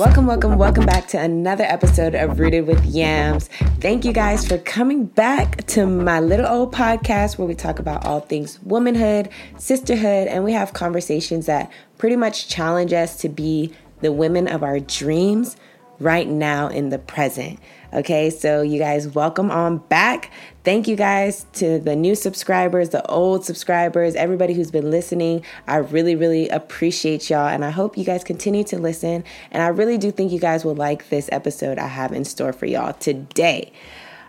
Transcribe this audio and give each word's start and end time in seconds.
Welcome, 0.00 0.24
welcome, 0.24 0.56
welcome 0.56 0.86
back 0.86 1.08
to 1.08 1.20
another 1.20 1.64
episode 1.64 2.14
of 2.14 2.40
Rooted 2.40 2.66
with 2.66 2.82
Yams. 2.86 3.48
Thank 3.80 4.06
you 4.06 4.14
guys 4.14 4.48
for 4.48 4.56
coming 4.56 5.04
back 5.04 5.66
to 5.66 5.84
my 5.84 6.20
little 6.20 6.46
old 6.46 6.72
podcast 6.72 7.36
where 7.36 7.46
we 7.46 7.54
talk 7.54 7.78
about 7.78 8.06
all 8.06 8.20
things 8.20 8.58
womanhood, 8.62 9.28
sisterhood, 9.58 10.26
and 10.26 10.42
we 10.42 10.54
have 10.54 10.72
conversations 10.72 11.44
that 11.44 11.70
pretty 11.98 12.16
much 12.16 12.48
challenge 12.48 12.94
us 12.94 13.14
to 13.16 13.28
be 13.28 13.74
the 14.00 14.10
women 14.10 14.48
of 14.48 14.62
our 14.62 14.80
dreams 14.80 15.58
right 16.00 16.26
now 16.26 16.68
in 16.68 16.88
the 16.88 16.98
present. 16.98 17.60
Okay, 17.92 18.30
so 18.30 18.62
you 18.62 18.78
guys, 18.78 19.08
welcome 19.08 19.50
on 19.50 19.78
back. 19.78 20.30
Thank 20.64 20.88
you 20.88 20.96
guys 20.96 21.44
to 21.54 21.78
the 21.78 21.94
new 21.94 22.14
subscribers, 22.14 22.88
the 22.90 23.04
old 23.06 23.44
subscribers, 23.44 24.14
everybody 24.14 24.54
who's 24.54 24.70
been 24.70 24.90
listening. 24.90 25.44
I 25.68 25.76
really, 25.76 26.16
really 26.16 26.48
appreciate 26.48 27.28
y'all, 27.28 27.48
and 27.48 27.64
I 27.64 27.70
hope 27.70 27.98
you 27.98 28.04
guys 28.04 28.24
continue 28.24 28.64
to 28.64 28.78
listen. 28.78 29.24
And 29.50 29.62
I 29.62 29.68
really 29.68 29.98
do 29.98 30.10
think 30.10 30.32
you 30.32 30.40
guys 30.40 30.64
will 30.64 30.74
like 30.74 31.10
this 31.10 31.28
episode 31.30 31.78
I 31.78 31.88
have 31.88 32.12
in 32.12 32.24
store 32.24 32.52
for 32.52 32.66
y'all 32.66 32.94
today. 32.94 33.72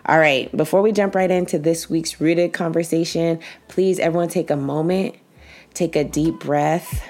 All 0.06 0.18
right, 0.18 0.54
before 0.56 0.82
we 0.82 0.90
jump 0.90 1.14
right 1.14 1.30
into 1.30 1.58
this 1.58 1.88
week's 1.88 2.20
rooted 2.20 2.52
conversation, 2.52 3.38
please 3.68 4.00
everyone 4.00 4.28
take 4.28 4.50
a 4.50 4.56
moment, 4.56 5.14
take 5.72 5.94
a 5.94 6.02
deep 6.02 6.40
breath 6.40 7.08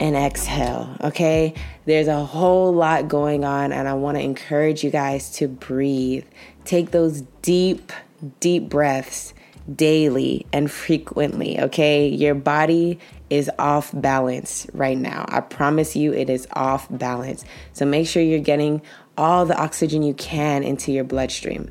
and 0.00 0.16
exhale, 0.16 0.96
okay? 1.02 1.54
There's 1.84 2.08
a 2.08 2.24
whole 2.24 2.72
lot 2.72 3.08
going 3.08 3.44
on, 3.44 3.72
and 3.72 3.88
I 3.88 3.94
want 3.94 4.16
to 4.16 4.22
encourage 4.22 4.84
you 4.84 4.90
guys 4.90 5.30
to 5.36 5.48
breathe. 5.48 6.24
Take 6.64 6.90
those 6.90 7.22
deep, 7.42 7.92
deep 8.40 8.68
breaths 8.68 9.34
daily 9.74 10.46
and 10.52 10.70
frequently, 10.70 11.60
okay? 11.60 12.08
Your 12.08 12.34
body 12.34 12.98
is 13.30 13.50
off 13.58 13.90
balance 13.92 14.66
right 14.72 14.96
now. 14.96 15.26
I 15.28 15.40
promise 15.40 15.94
you 15.94 16.12
it 16.14 16.30
is 16.30 16.46
off 16.54 16.86
balance. 16.90 17.44
So 17.72 17.84
make 17.84 18.06
sure 18.06 18.22
you're 18.22 18.38
getting 18.38 18.80
all 19.18 19.44
the 19.44 19.56
oxygen 19.56 20.02
you 20.02 20.14
can 20.14 20.62
into 20.62 20.92
your 20.92 21.04
bloodstream. 21.04 21.70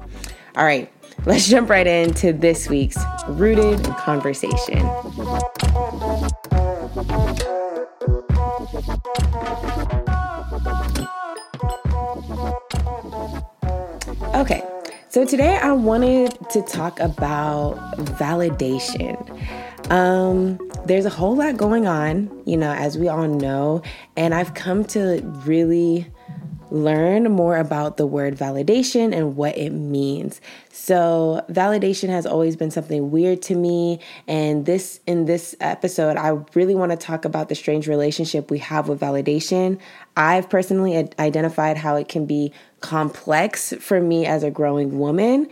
All 0.56 0.66
right, 0.66 0.92
let's 1.26 1.48
jump 1.48 1.70
right 1.70 1.88
into 1.88 2.34
this 2.34 2.70
week's 2.70 2.98
Rooted 3.28 3.84
Conversation. 3.84 4.86
Okay, 14.36 14.62
so 15.10 15.26
today 15.26 15.58
I 15.58 15.72
wanted 15.72 16.38
to 16.52 16.62
talk 16.62 17.00
about 17.00 17.78
validation. 18.20 19.18
Um, 19.92 20.60
there's 20.86 21.06
a 21.06 21.10
whole 21.10 21.36
lot 21.36 21.58
going 21.58 21.88
on, 21.88 22.30
you 22.46 22.56
know, 22.56 22.72
as 22.72 23.00
we 23.00 23.08
all 23.08 23.28
know, 23.28 23.82
and 24.16 24.36
I've 24.36 24.54
come 24.54 24.86
to 24.86 25.24
really 25.44 26.06
learn 26.72 27.32
more 27.32 27.58
about 27.58 27.98
the 27.98 28.06
word 28.06 28.36
validation 28.36 29.16
and 29.16 29.36
what 29.36 29.58
it 29.58 29.72
means. 29.72 30.42
So, 30.72 31.44
validation 31.50 32.10
has 32.10 32.26
always 32.26 32.56
been 32.56 32.72
something 32.72 33.12
weird 33.12 33.42
to 33.44 33.56
me, 33.56 34.00
and 34.28 34.66
this 34.66 35.00
in 35.08 35.26
this 35.26 35.56
episode 35.60 36.18
I 36.18 36.40
really 36.54 36.76
want 36.76 36.92
to 36.92 36.98
talk 36.98 37.26
about 37.26 37.50
the 37.50 37.56
strange 37.56 37.88
relationship 37.88 38.52
we 38.52 38.60
have 38.60 38.88
with 38.88 39.00
validation. 39.00 39.80
I've 40.16 40.50
personally 40.50 41.10
identified 41.20 41.78
how 41.78 41.96
it 41.96 42.10
can 42.10 42.26
be 42.26 42.52
complex 42.80 43.74
for 43.80 44.00
me 44.00 44.26
as 44.26 44.44
a 44.44 44.52
growing 44.52 45.00
woman 45.00 45.50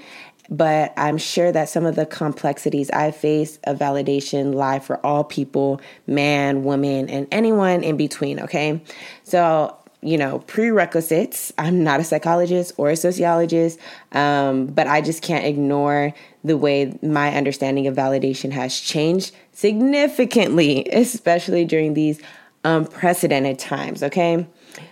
but 0.50 0.94
I'm 0.98 1.18
sure 1.18 1.52
that 1.52 1.70
some 1.70 1.86
of 1.86 1.96
the 1.96 2.06
complexities 2.06 2.92
I 2.92 3.12
face 3.12 3.58
of 3.64 3.80
validation 3.80 4.54
lie 4.54 4.80
for 4.80 5.04
all 5.06 5.24
people, 5.24 5.82
man, 6.08 6.64
woman, 6.64 7.10
and 7.10 7.28
anyone 7.32 7.84
in 7.84 7.98
between, 7.98 8.40
okay? 8.42 8.82
So 9.24 9.76
you 10.06 10.20
know, 10.20 10.40
prerequisites. 10.40 11.52
I'm 11.58 11.84
not 11.84 12.00
a 12.00 12.04
psychologist 12.04 12.74
or 12.78 12.92
a 12.92 12.96
sociologist, 12.96 13.80
um, 14.12 14.68
but 14.68 14.86
I 14.86 15.02
just 15.02 15.24
can't 15.24 15.44
ignore 15.44 16.14
the 16.44 16.56
way 16.56 16.98
my 17.02 17.36
understanding 17.36 17.88
of 17.88 17.96
validation 17.96 18.52
has 18.52 18.80
changed 18.80 19.36
significantly, 19.52 20.88
especially 20.92 21.66
during 21.66 21.96
these 21.96 22.22
unprecedented 22.64 23.58
times, 23.58 24.04
okay? 24.04 24.46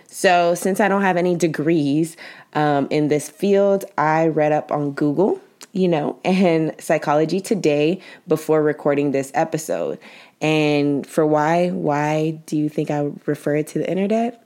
So, 0.08 0.54
since 0.56 0.80
I 0.80 0.88
don't 0.88 1.02
have 1.02 1.16
any 1.16 1.36
degrees 1.36 2.16
um, 2.54 2.88
in 2.90 3.06
this 3.06 3.28
field, 3.28 3.84
I 3.96 4.26
read 4.26 4.50
up 4.50 4.72
on 4.72 4.92
Google, 4.92 5.40
you 5.72 5.86
know, 5.86 6.18
and 6.24 6.74
Psychology 6.80 7.40
Today 7.40 8.00
before 8.26 8.62
recording 8.64 9.12
this 9.12 9.30
episode. 9.34 10.00
And 10.40 11.06
for 11.06 11.24
why, 11.24 11.70
why 11.70 12.42
do 12.46 12.56
you 12.56 12.68
think 12.68 12.90
I 12.90 13.12
refer 13.26 13.62
to 13.62 13.78
the 13.78 13.88
internet? 13.88 14.43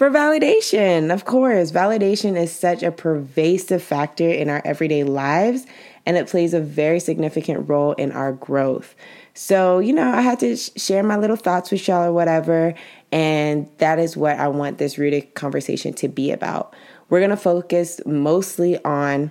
For 0.00 0.08
validation. 0.08 1.12
Of 1.12 1.26
course, 1.26 1.72
validation 1.72 2.34
is 2.34 2.50
such 2.50 2.82
a 2.82 2.90
pervasive 2.90 3.82
factor 3.82 4.30
in 4.30 4.48
our 4.48 4.62
everyday 4.64 5.04
lives 5.04 5.66
and 6.06 6.16
it 6.16 6.26
plays 6.26 6.54
a 6.54 6.60
very 6.60 6.98
significant 6.98 7.68
role 7.68 7.92
in 7.92 8.10
our 8.12 8.32
growth. 8.32 8.94
So, 9.34 9.78
you 9.78 9.92
know, 9.92 10.10
I 10.10 10.22
had 10.22 10.40
to 10.40 10.56
sh- 10.56 10.70
share 10.74 11.02
my 11.02 11.18
little 11.18 11.36
thoughts 11.36 11.70
with 11.70 11.86
y'all 11.86 12.04
or 12.04 12.14
whatever, 12.14 12.72
and 13.12 13.68
that 13.76 13.98
is 13.98 14.16
what 14.16 14.38
I 14.38 14.48
want 14.48 14.78
this 14.78 14.96
rooted 14.96 15.34
conversation 15.34 15.92
to 15.92 16.08
be 16.08 16.30
about. 16.30 16.74
We're 17.10 17.28
to 17.28 17.36
focus 17.36 18.00
mostly 18.06 18.82
on 18.82 19.30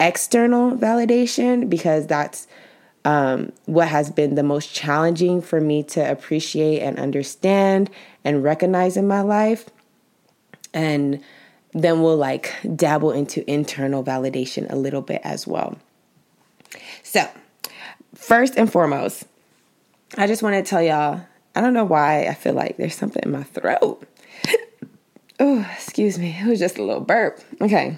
external 0.00 0.72
validation 0.72 1.70
because 1.70 2.06
that's 2.06 2.46
um, 3.06 3.52
what 3.64 3.88
has 3.88 4.10
been 4.10 4.34
the 4.34 4.42
most 4.42 4.74
challenging 4.74 5.40
for 5.40 5.62
me 5.62 5.82
to 5.84 6.10
appreciate 6.10 6.80
and 6.80 6.98
understand 6.98 7.88
and 8.22 8.44
recognize 8.44 8.98
in 8.98 9.08
my 9.08 9.22
life 9.22 9.70
and 10.72 11.22
then 11.72 12.02
we'll 12.02 12.16
like 12.16 12.54
dabble 12.76 13.12
into 13.12 13.48
internal 13.50 14.02
validation 14.02 14.70
a 14.70 14.76
little 14.76 15.02
bit 15.02 15.20
as 15.24 15.46
well. 15.46 15.78
So, 17.02 17.28
first 18.14 18.56
and 18.56 18.70
foremost, 18.70 19.24
I 20.16 20.26
just 20.26 20.42
want 20.42 20.54
to 20.56 20.68
tell 20.68 20.82
y'all 20.82 21.22
I 21.54 21.60
don't 21.60 21.74
know 21.74 21.84
why 21.84 22.26
I 22.26 22.34
feel 22.34 22.54
like 22.54 22.76
there's 22.76 22.94
something 22.94 23.22
in 23.24 23.32
my 23.32 23.42
throat. 23.42 24.02
oh, 25.40 25.68
excuse 25.74 26.18
me. 26.18 26.36
It 26.40 26.46
was 26.46 26.58
just 26.58 26.78
a 26.78 26.84
little 26.84 27.02
burp. 27.02 27.40
Okay. 27.60 27.96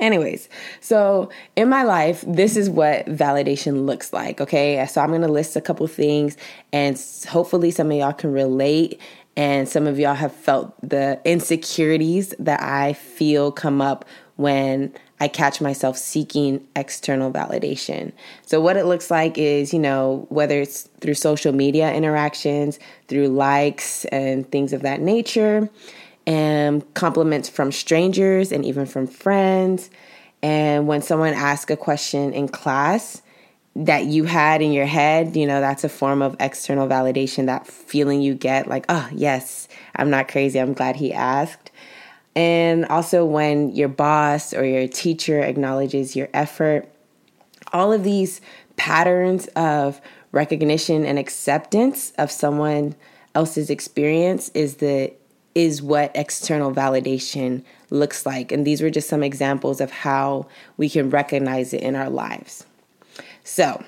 Anyways, 0.00 0.48
so 0.80 1.28
in 1.54 1.68
my 1.68 1.82
life, 1.82 2.24
this 2.26 2.56
is 2.56 2.70
what 2.70 3.06
validation 3.06 3.84
looks 3.84 4.12
like. 4.12 4.40
Okay. 4.40 4.84
So 4.86 5.00
I'm 5.00 5.10
to 5.20 5.28
list 5.28 5.56
a 5.56 5.60
couple 5.60 5.86
things 5.86 6.36
and 6.72 7.00
hopefully 7.28 7.70
some 7.70 7.90
of 7.90 7.96
y'all 7.96 8.12
can 8.12 8.32
relate 8.32 9.00
and 9.36 9.68
some 9.68 9.86
of 9.86 9.98
y'all 9.98 10.14
have 10.14 10.32
felt 10.32 10.74
the 10.86 11.20
insecurities 11.24 12.34
that 12.38 12.62
I 12.62 12.92
feel 12.92 13.50
come 13.50 13.80
up 13.80 14.04
when 14.36 14.92
I 15.20 15.28
catch 15.28 15.60
myself 15.60 15.96
seeking 15.96 16.66
external 16.74 17.30
validation. 17.30 18.12
So, 18.44 18.60
what 18.60 18.76
it 18.76 18.84
looks 18.84 19.10
like 19.10 19.38
is, 19.38 19.72
you 19.72 19.78
know, 19.78 20.26
whether 20.30 20.60
it's 20.60 20.82
through 21.00 21.14
social 21.14 21.52
media 21.52 21.92
interactions, 21.94 22.78
through 23.08 23.28
likes 23.28 24.04
and 24.06 24.50
things 24.50 24.72
of 24.72 24.82
that 24.82 25.00
nature, 25.00 25.70
and 26.26 26.94
compliments 26.94 27.48
from 27.48 27.72
strangers 27.72 28.52
and 28.52 28.64
even 28.64 28.84
from 28.84 29.06
friends. 29.06 29.90
And 30.42 30.88
when 30.88 31.02
someone 31.02 31.34
asks 31.34 31.70
a 31.70 31.76
question 31.76 32.32
in 32.32 32.48
class, 32.48 33.22
that 33.74 34.04
you 34.04 34.24
had 34.24 34.60
in 34.60 34.72
your 34.72 34.86
head, 34.86 35.34
you 35.34 35.46
know, 35.46 35.60
that's 35.60 35.84
a 35.84 35.88
form 35.88 36.20
of 36.20 36.36
external 36.38 36.86
validation, 36.86 37.46
that 37.46 37.66
feeling 37.66 38.20
you 38.20 38.34
get 38.34 38.66
like, 38.66 38.84
oh, 38.88 39.08
yes, 39.12 39.66
I'm 39.96 40.10
not 40.10 40.28
crazy. 40.28 40.58
I'm 40.60 40.74
glad 40.74 40.96
he 40.96 41.12
asked. 41.12 41.70
And 42.34 42.84
also 42.86 43.24
when 43.24 43.74
your 43.74 43.88
boss 43.88 44.52
or 44.52 44.64
your 44.64 44.88
teacher 44.88 45.40
acknowledges 45.40 46.16
your 46.16 46.28
effort, 46.34 46.88
all 47.72 47.92
of 47.92 48.04
these 48.04 48.40
patterns 48.76 49.46
of 49.48 50.00
recognition 50.32 51.04
and 51.04 51.18
acceptance 51.18 52.12
of 52.18 52.30
someone 52.30 52.94
else's 53.34 53.70
experience 53.70 54.50
is 54.50 54.76
the 54.76 55.12
is 55.54 55.82
what 55.82 56.10
external 56.14 56.72
validation 56.72 57.62
looks 57.90 58.24
like. 58.24 58.50
And 58.50 58.66
these 58.66 58.80
were 58.80 58.88
just 58.88 59.08
some 59.08 59.22
examples 59.22 59.82
of 59.82 59.90
how 59.90 60.46
we 60.78 60.88
can 60.88 61.10
recognize 61.10 61.74
it 61.74 61.82
in 61.82 61.94
our 61.94 62.08
lives. 62.08 62.64
So 63.44 63.82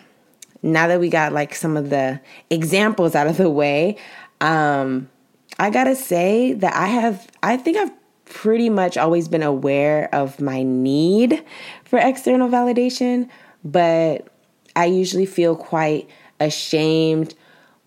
now 0.63 0.89
that 0.89 1.01
we 1.01 1.09
got 1.09 1.33
like 1.33 1.55
some 1.55 1.77
of 1.77 1.91
the 1.91 2.21
examples 2.51 3.15
out 3.15 3.27
of 3.27 3.37
the 3.37 3.51
way, 3.51 3.97
um, 4.41 5.09
I 5.59 5.71
gotta 5.71 5.95
say 5.95 6.53
that 6.55 6.75
I 6.75 6.87
have, 6.87 7.29
I 7.43 7.57
think 7.57 7.77
I've 7.77 7.93
pretty 8.25 8.71
much 8.71 8.97
always 8.97 9.29
been 9.29 9.43
aware 9.43 10.13
of 10.15 10.41
my 10.41 10.63
need 10.63 11.45
for 11.85 11.99
external 11.99 12.49
validation, 12.49 13.29
but 13.65 14.27
I 14.75 14.87
usually 14.87 15.27
feel 15.27 15.55
quite 15.55 16.09
ashamed 16.41 17.35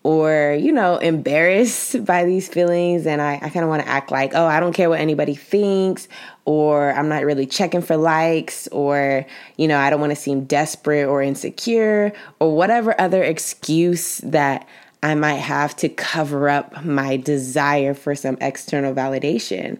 or, 0.08 0.56
you 0.58 0.72
know, 0.72 0.96
embarrassed 0.96 2.02
by 2.06 2.24
these 2.24 2.48
feelings. 2.48 3.06
And 3.06 3.20
I, 3.20 3.34
I 3.42 3.50
kind 3.50 3.62
of 3.62 3.68
want 3.68 3.82
to 3.82 3.88
act 3.88 4.10
like, 4.10 4.32
oh, 4.34 4.46
I 4.46 4.58
don't 4.58 4.72
care 4.72 4.88
what 4.88 5.00
anybody 5.00 5.34
thinks, 5.34 6.08
or 6.46 6.94
I'm 6.94 7.10
not 7.10 7.26
really 7.26 7.44
checking 7.44 7.82
for 7.82 7.98
likes, 7.98 8.68
or, 8.68 9.26
you 9.58 9.68
know, 9.68 9.78
I 9.78 9.90
don't 9.90 10.00
want 10.00 10.12
to 10.12 10.16
seem 10.16 10.44
desperate 10.44 11.04
or 11.04 11.20
insecure, 11.20 12.14
or 12.40 12.56
whatever 12.56 12.98
other 12.98 13.22
excuse 13.22 14.18
that 14.24 14.66
I 15.02 15.14
might 15.14 15.34
have 15.34 15.76
to 15.76 15.90
cover 15.90 16.48
up 16.48 16.82
my 16.82 17.18
desire 17.18 17.92
for 17.92 18.14
some 18.14 18.38
external 18.40 18.94
validation. 18.94 19.78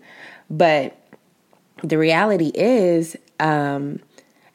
But 0.51 0.95
the 1.83 1.97
reality 1.97 2.53
is, 2.55 3.17
um, 3.41 4.01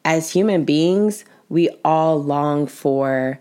as 0.05 0.31
human 0.31 0.65
beings, 0.65 1.25
we 1.49 1.69
all 1.83 2.21
long 2.21 2.67
for 2.67 3.39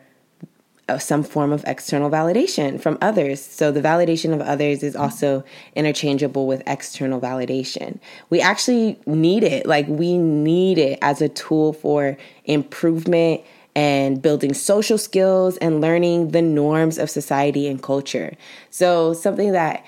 some 0.98 1.22
form 1.22 1.52
of 1.52 1.64
external 1.66 2.10
validation 2.10 2.80
from 2.80 2.98
others. 3.00 3.44
So 3.44 3.70
the 3.70 3.80
validation 3.80 4.32
of 4.32 4.40
others 4.40 4.82
is 4.82 4.96
also 4.96 5.44
interchangeable 5.74 6.46
with 6.46 6.62
external 6.66 7.20
validation. 7.20 7.98
We 8.30 8.40
actually 8.40 8.98
need 9.06 9.44
it. 9.44 9.66
Like 9.66 9.86
we 9.88 10.18
need 10.18 10.78
it 10.78 10.98
as 11.02 11.20
a 11.20 11.28
tool 11.28 11.72
for 11.72 12.16
improvement 12.44 13.42
and 13.74 14.20
building 14.20 14.54
social 14.54 14.98
skills 14.98 15.56
and 15.58 15.80
learning 15.80 16.32
the 16.32 16.42
norms 16.42 16.98
of 16.98 17.08
society 17.10 17.66
and 17.66 17.82
culture. 17.82 18.36
So 18.70 19.14
something 19.14 19.52
that 19.52 19.84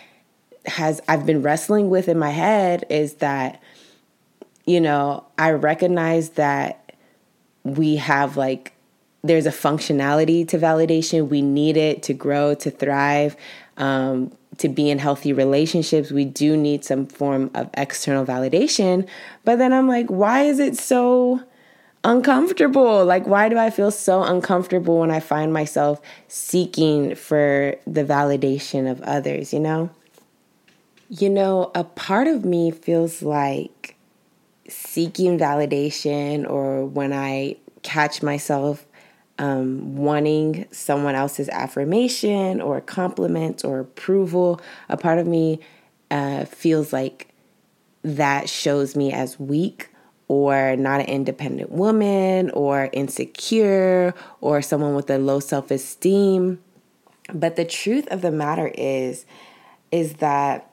has 0.66 1.00
I've 1.08 1.26
been 1.26 1.42
wrestling 1.42 1.90
with 1.90 2.08
in 2.08 2.18
my 2.18 2.30
head 2.30 2.86
is 2.88 3.14
that 3.14 3.60
you 4.66 4.80
know, 4.80 5.24
I 5.38 5.50
recognize 5.52 6.30
that 6.30 6.96
we 7.64 7.96
have 7.96 8.36
like 8.36 8.73
there's 9.24 9.46
a 9.46 9.50
functionality 9.50 10.46
to 10.46 10.58
validation. 10.58 11.28
We 11.28 11.40
need 11.40 11.78
it 11.78 12.02
to 12.04 12.12
grow, 12.12 12.54
to 12.56 12.70
thrive, 12.70 13.36
um, 13.78 14.30
to 14.58 14.68
be 14.68 14.90
in 14.90 14.98
healthy 14.98 15.32
relationships. 15.32 16.12
We 16.12 16.26
do 16.26 16.56
need 16.56 16.84
some 16.84 17.06
form 17.06 17.50
of 17.54 17.70
external 17.72 18.26
validation. 18.26 19.08
But 19.44 19.56
then 19.56 19.72
I'm 19.72 19.88
like, 19.88 20.08
why 20.08 20.42
is 20.42 20.58
it 20.60 20.76
so 20.76 21.42
uncomfortable? 22.04 23.02
Like, 23.06 23.26
why 23.26 23.48
do 23.48 23.56
I 23.56 23.70
feel 23.70 23.90
so 23.90 24.22
uncomfortable 24.22 25.00
when 25.00 25.10
I 25.10 25.20
find 25.20 25.54
myself 25.54 26.02
seeking 26.28 27.14
for 27.14 27.76
the 27.86 28.04
validation 28.04 28.88
of 28.88 29.00
others, 29.02 29.54
you 29.54 29.60
know? 29.60 29.88
You 31.08 31.30
know, 31.30 31.70
a 31.74 31.84
part 31.84 32.26
of 32.26 32.44
me 32.44 32.70
feels 32.70 33.22
like 33.22 33.96
seeking 34.68 35.38
validation 35.38 36.48
or 36.48 36.84
when 36.84 37.14
I 37.14 37.56
catch 37.82 38.22
myself 38.22 38.86
um, 39.38 39.96
wanting 39.96 40.66
someone 40.70 41.14
else's 41.14 41.48
affirmation 41.48 42.60
or 42.60 42.80
compliment 42.80 43.64
or 43.64 43.80
approval. 43.80 44.60
A 44.88 44.96
part 44.96 45.18
of 45.18 45.26
me 45.26 45.60
uh, 46.10 46.44
feels 46.44 46.92
like 46.92 47.28
that 48.02 48.48
shows 48.48 48.94
me 48.94 49.12
as 49.12 49.40
weak 49.40 49.88
or 50.28 50.76
not 50.76 51.00
an 51.00 51.06
independent 51.06 51.70
woman 51.70 52.50
or 52.50 52.88
insecure 52.92 54.14
or 54.40 54.62
someone 54.62 54.94
with 54.94 55.10
a 55.10 55.18
low 55.18 55.40
self 55.40 55.70
esteem. 55.70 56.60
But 57.32 57.56
the 57.56 57.64
truth 57.64 58.06
of 58.08 58.20
the 58.20 58.30
matter 58.30 58.70
is, 58.74 59.24
is 59.90 60.14
that 60.14 60.70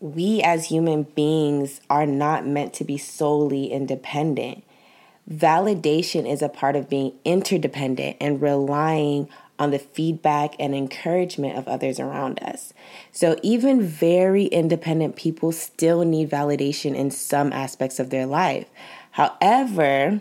we 0.00 0.42
as 0.42 0.66
human 0.66 1.04
beings 1.04 1.80
are 1.88 2.06
not 2.06 2.46
meant 2.46 2.72
to 2.74 2.84
be 2.84 2.98
solely 2.98 3.66
independent. 3.66 4.64
Validation 5.30 6.28
is 6.30 6.42
a 6.42 6.48
part 6.48 6.74
of 6.74 6.88
being 6.88 7.12
interdependent 7.24 8.16
and 8.20 8.42
relying 8.42 9.28
on 9.58 9.70
the 9.70 9.78
feedback 9.78 10.54
and 10.58 10.74
encouragement 10.74 11.56
of 11.56 11.68
others 11.68 12.00
around 12.00 12.42
us. 12.42 12.74
So, 13.12 13.38
even 13.42 13.80
very 13.82 14.46
independent 14.46 15.14
people 15.14 15.52
still 15.52 16.04
need 16.04 16.28
validation 16.28 16.96
in 16.96 17.12
some 17.12 17.52
aspects 17.52 18.00
of 18.00 18.10
their 18.10 18.26
life. 18.26 18.66
However, 19.12 20.20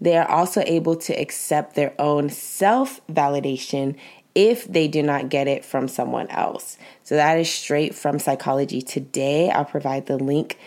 they 0.00 0.16
are 0.16 0.28
also 0.28 0.62
able 0.66 0.96
to 0.96 1.14
accept 1.14 1.74
their 1.74 1.94
own 1.98 2.28
self 2.28 3.00
validation 3.06 3.96
if 4.34 4.66
they 4.66 4.86
do 4.86 5.02
not 5.02 5.30
get 5.30 5.48
it 5.48 5.64
from 5.64 5.88
someone 5.88 6.28
else. 6.28 6.76
So, 7.02 7.16
that 7.16 7.38
is 7.38 7.50
straight 7.50 7.94
from 7.94 8.18
Psychology 8.18 8.82
Today. 8.82 9.48
I'll 9.50 9.64
provide 9.64 10.06
the 10.06 10.18
link 10.18 10.58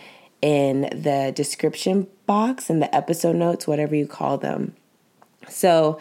in 0.42 0.82
the 0.92 1.32
description 1.34 2.08
box, 2.26 2.68
in 2.68 2.80
the 2.80 2.94
episode 2.94 3.36
notes, 3.36 3.66
whatever 3.66 3.94
you 3.94 4.06
call 4.06 4.36
them. 4.36 4.74
So 5.48 5.98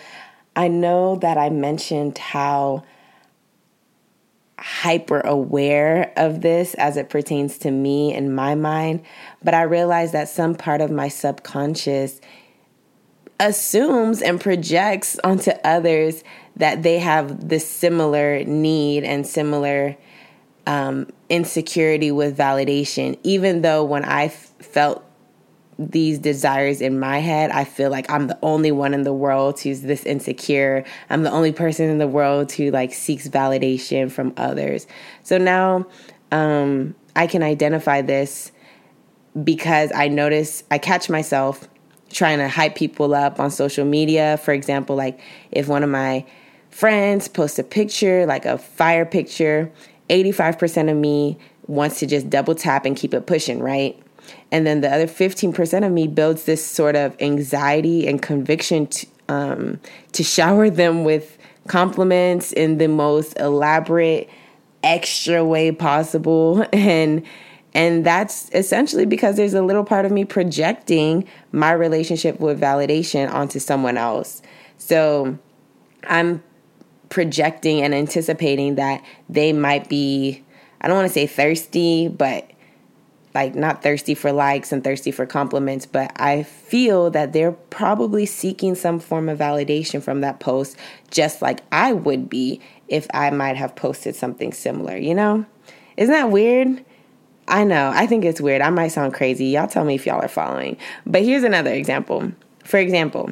I 0.56 0.68
know 0.68 1.16
that 1.18 1.38
I 1.38 1.50
mentioned 1.50 2.18
how 2.18 2.84
hyper 4.60 5.22
aware 5.22 6.14
of 6.18 6.42
this 6.42 6.74
as 6.76 6.98
it 6.98 7.10
pertains 7.10 7.58
to 7.60 7.72
me 7.72 8.14
in 8.14 8.34
my 8.34 8.54
mind, 8.54 9.04
but 9.44 9.54
I 9.54 9.64
realize 9.64 10.12
that 10.12 10.30
some 10.30 10.56
part 10.56 10.82
of 10.82 10.92
my 10.92 11.08
subconscious 11.08 12.22
assumes 13.40 14.22
and 14.22 14.40
projects 14.40 15.18
onto 15.24 15.52
others 15.64 16.24
that 16.56 16.84
they 16.84 17.00
have 17.00 17.50
this 17.50 17.68
similar 17.68 18.44
need 18.44 19.04
and 19.04 19.26
similar 19.26 19.98
um, 20.68 21.08
insecurity 21.30 22.12
with 22.12 22.38
validation, 22.38 23.18
even 23.24 23.62
though 23.62 23.84
when 23.84 24.06
I 24.06 24.26
f- 24.26 24.54
felt 24.60 25.04
these 25.80 26.20
desires 26.20 26.82
in 26.82 27.00
my 27.00 27.20
head, 27.20 27.50
I 27.52 27.64
feel 27.64 27.90
like 27.90 28.10
I'm 28.12 28.28
the 28.28 28.38
only 28.42 28.72
one 28.72 28.94
in 28.94 29.04
the 29.04 29.14
world 29.14 29.60
who's 29.60 29.82
this 29.82 30.06
insecure. 30.06 30.84
I'm 31.10 31.24
the 31.24 31.32
only 31.32 31.52
person 31.52 31.90
in 31.90 31.98
the 31.98 32.08
world 32.08 32.52
who 32.52 32.70
like 32.72 32.94
seeks 32.94 33.28
validation 33.28 34.12
from 34.12 34.34
others. 34.38 34.86
So 35.24 35.38
now 35.38 35.88
um, 36.32 36.96
I 37.16 37.28
can 37.28 37.42
identify 37.42 38.02
this 38.02 38.52
because 39.44 39.92
I 39.96 40.08
notice 40.08 40.64
I 40.70 40.78
catch 40.78 41.10
myself 41.10 41.68
trying 42.10 42.40
to 42.40 42.50
hype 42.50 42.76
people 42.76 43.14
up 43.16 43.40
on 43.40 43.50
social 43.50 43.86
media. 43.86 44.38
For 44.38 44.54
example, 44.54 44.96
like 44.96 45.20
if 45.52 45.68
one 45.68 45.84
of 45.84 45.90
my 45.90 46.26
friends 46.70 47.28
posts 47.28 47.60
a 47.60 47.64
picture, 47.64 48.26
like 48.26 48.46
a 48.46 48.58
fire 48.58 49.06
picture, 49.06 49.72
85% 50.12 50.92
of 50.92 50.98
me 50.98 51.38
wants 51.68 52.00
to 52.00 52.06
just 52.06 52.30
double 52.30 52.54
tap 52.54 52.86
and 52.86 52.96
keep 52.96 53.14
it 53.14 53.26
pushing, 53.26 53.60
right? 53.60 54.00
And 54.52 54.68
then 54.68 54.82
the 54.82 54.94
other 54.94 55.08
15% 55.08 55.86
of 55.86 55.92
me 55.92 56.08
builds 56.08 56.44
this 56.44 56.64
sort 56.64 56.96
of 56.96 57.16
anxiety 57.22 58.08
and 58.08 58.22
conviction 58.22 58.88
to, 58.88 59.08
um, 59.30 59.80
to 60.12 60.24
shower 60.24 60.70
them 60.70 61.04
with 61.04 61.38
compliments 61.68 62.52
in 62.52 62.78
the 62.78 62.88
most 62.88 63.40
elaborate, 63.40 64.30
extra 64.84 65.44
way 65.46 65.72
possible. 65.72 66.66
And 66.74 67.24
and 67.74 68.06
that's 68.06 68.50
essentially 68.54 69.06
because 69.06 69.38
there's 69.38 69.54
a 69.54 69.62
little 69.62 69.86
part 69.86 70.06
of 70.06 70.12
me 70.12 70.26
projecting 70.26 71.26
my 71.54 71.72
relationship 71.72 72.38
with 72.38 72.60
validation 72.60 73.32
onto 73.32 73.60
someone 73.60 73.96
else. 73.96 74.42
So 74.78 75.38
I'm 76.04 76.44
projecting 77.12 77.82
and 77.84 77.94
anticipating 77.94 78.76
that 78.76 79.04
they 79.30 79.54
might 79.54 79.88
be, 79.88 80.42
I 80.80 80.88
don't 80.88 80.98
want 80.98 81.08
to 81.08 81.14
say 81.14 81.28
thirsty, 81.28 82.08
but 82.08 82.50
like 83.36 83.54
not 83.54 83.84
thirsty 83.84 84.16
for 84.16 84.32
likes 84.32 84.72
and 84.72 84.84
thirsty 84.84 85.12
for 85.12 85.26
compliments, 85.26 85.86
but 85.86 86.12
I 86.16 86.44
feel 86.44 87.12
that 87.12 87.34
they're 87.34 87.52
probably 87.52 88.26
seeking 88.26 88.76
some 88.76 89.00
form 89.00 89.30
of 89.30 89.38
validation 89.38 90.02
from 90.02 90.22
that 90.22 90.40
post, 90.40 90.78
just 91.12 91.42
like 91.42 91.62
I 91.72 91.94
would 91.94 92.30
be 92.30 92.60
if 92.88 93.08
I 93.14 93.30
might 93.30 93.58
have 93.58 93.76
posted 93.76 94.16
something 94.16 94.52
similar, 94.52 94.98
you 94.98 95.14
know? 95.14 95.46
Isn't 95.98 96.14
that 96.14 96.32
weird? 96.32 96.84
I 97.48 97.64
know. 97.64 97.92
I 97.94 98.08
think 98.08 98.26
it's 98.26 98.42
weird. 98.42 98.62
I 98.62 98.70
might 98.70 98.90
sound 98.90 99.14
crazy. 99.14 99.46
Y'all 99.46 99.68
tell 99.68 99.86
me 99.86 99.96
if 99.96 100.06
y'all 100.06 100.22
are 100.22 100.28
following. 100.28 100.78
But 101.06 101.24
here's 101.24 101.44
another 101.44 101.74
example. 101.74 102.32
For 102.64 102.78
example, 102.78 103.32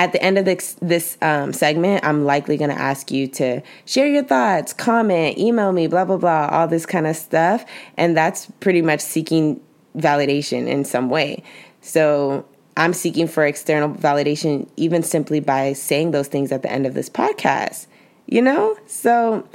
at 0.00 0.12
the 0.12 0.22
end 0.22 0.38
of 0.38 0.46
this 0.46 0.78
this 0.80 1.18
um, 1.20 1.52
segment, 1.52 2.02
I'm 2.06 2.24
likely 2.24 2.56
going 2.56 2.70
to 2.70 2.80
ask 2.80 3.10
you 3.10 3.28
to 3.28 3.60
share 3.84 4.06
your 4.06 4.24
thoughts, 4.24 4.72
comment, 4.72 5.36
email 5.36 5.72
me, 5.72 5.88
blah 5.88 6.06
blah 6.06 6.16
blah, 6.16 6.48
all 6.50 6.66
this 6.66 6.86
kind 6.86 7.06
of 7.06 7.16
stuff, 7.16 7.66
and 7.98 8.16
that's 8.16 8.50
pretty 8.60 8.80
much 8.80 9.00
seeking 9.00 9.60
validation 9.94 10.66
in 10.66 10.86
some 10.86 11.10
way. 11.10 11.42
So 11.82 12.46
I'm 12.78 12.94
seeking 12.94 13.28
for 13.28 13.44
external 13.44 13.90
validation, 13.90 14.70
even 14.78 15.02
simply 15.02 15.38
by 15.38 15.74
saying 15.74 16.12
those 16.12 16.28
things 16.28 16.50
at 16.50 16.62
the 16.62 16.72
end 16.72 16.86
of 16.86 16.94
this 16.94 17.10
podcast. 17.10 17.86
You 18.24 18.40
know, 18.40 18.78
so 18.86 19.46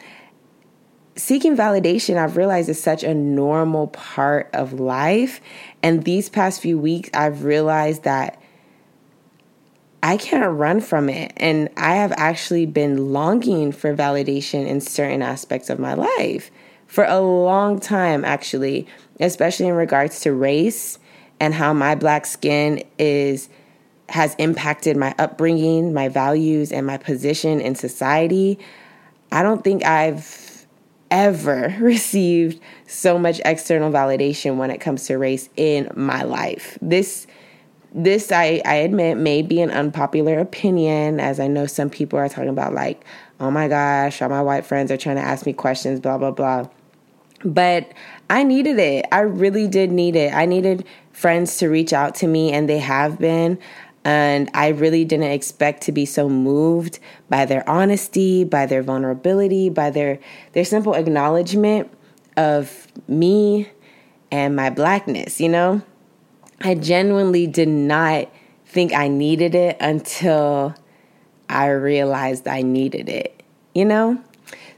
seeking 1.16 1.58
validation, 1.58 2.18
I've 2.18 2.38
realized 2.38 2.70
is 2.70 2.80
such 2.80 3.04
a 3.04 3.16
normal 3.16 3.88
part 3.88 4.52
of 4.54 4.74
life. 4.74 5.42
And 5.82 6.04
these 6.04 6.30
past 6.30 6.62
few 6.62 6.78
weeks, 6.78 7.10
I've 7.16 7.46
realized 7.46 8.04
that 8.04 8.40
I 10.06 10.18
can't 10.18 10.56
run 10.56 10.82
from 10.82 11.10
it. 11.10 11.34
And 11.36 11.68
I 11.78 11.96
have 11.96 12.14
actually 12.16 12.68
been 12.68 13.12
longing 13.12 13.72
for 13.72 13.96
validation 13.96 14.68
in 14.68 14.80
certain 14.80 15.24
aspects 15.24 15.68
of 15.72 15.80
my 15.80 15.96
life 15.96 16.52
for 16.86 17.06
a 17.06 17.20
long 17.20 17.80
time, 17.80 18.24
actually, 18.24 18.86
especially 19.20 19.66
in 19.66 19.74
regards 19.74 20.20
to 20.22 20.32
race 20.32 21.00
and 21.40 21.56
how 21.56 21.74
my 21.74 21.96
black 21.96 22.28
skin 22.28 22.84
is 23.00 23.50
has 24.10 24.36
impacted 24.36 24.96
my 24.96 25.16
upbringing, 25.18 25.92
my 25.92 26.08
values, 26.08 26.72
and 26.72 26.86
my 26.86 26.98
position 26.98 27.60
in 27.60 27.74
society. 27.74 28.60
I 29.32 29.42
don't 29.42 29.64
think 29.64 29.84
I've 29.84 30.68
ever 31.10 31.76
received 31.82 32.62
so 32.86 33.18
much 33.18 33.42
external 33.44 33.92
validation 33.92 34.58
when 34.58 34.70
it 34.70 34.80
comes 34.80 35.08
to 35.08 35.18
race 35.18 35.50
in 35.58 35.90
my 35.96 36.22
life. 36.22 36.78
This 36.80 37.26
this 37.98 38.32
I, 38.32 38.62
I 38.66 38.75
admit 38.75 39.18
may 39.18 39.42
be 39.42 39.62
an 39.62 39.72
unpopular 39.72 40.38
opinion 40.38 41.20
as 41.22 41.40
i 41.40 41.48
know 41.48 41.66
some 41.66 41.90
people 41.90 42.20
are 42.20 42.28
talking 42.28 42.50
about 42.50 42.74
like 42.74 43.06
oh 43.40 43.52
my 43.52 43.68
gosh, 43.68 44.22
all 44.22 44.30
my 44.30 44.42
white 44.42 44.66
friends 44.66 44.92
are 44.92 44.98
trying 44.98 45.18
to 45.18 45.22
ask 45.22 45.46
me 45.46 45.54
questions, 45.54 46.00
blah, 46.00 46.18
blah, 46.18 46.32
blah. 46.32 46.68
But 47.44 47.92
I 48.30 48.44
needed 48.44 48.80
it. 48.80 49.06
I 49.12 49.22
really 49.22 49.68
did 49.68 49.92
need 49.92 50.16
it. 50.16 50.34
I 50.34 50.46
needed 50.46 50.86
friends 51.12 51.58
to 51.58 51.68
reach 51.68 51.94
out 51.94 52.16
to 52.16 52.28
me, 52.28 52.52
and 52.52 52.68
they 52.68 52.80
have 52.80 53.20
been. 53.20 53.60
And 54.04 54.50
I 54.54 54.70
really 54.70 55.04
didn't 55.04 55.32
expect 55.32 55.82
to 55.84 55.92
be 55.92 56.06
so 56.06 56.30
moved 56.30 57.00
by 57.30 57.46
their 57.46 57.68
honesty, 57.68 58.44
by 58.44 58.68
their 58.68 58.84
vulnerability, 58.84 59.70
by 59.70 59.90
their 59.90 60.20
their 60.54 60.66
simple 60.66 60.94
acknowledgement 60.94 61.92
of 62.38 62.88
me 63.08 63.70
and 64.32 64.56
my 64.56 64.70
blackness, 64.70 65.42
you 65.42 65.50
know? 65.50 65.82
I 66.62 66.76
genuinely 66.76 67.48
did 67.48 67.68
not 67.68 68.30
think 68.66 68.94
I 68.94 69.08
needed 69.08 69.56
it 69.56 69.78
until 69.80 70.76
I 71.50 71.68
realized 71.68 72.48
I 72.48 72.62
needed 72.62 73.10
it, 73.10 73.44
you 73.74 73.86
know? 73.86 74.22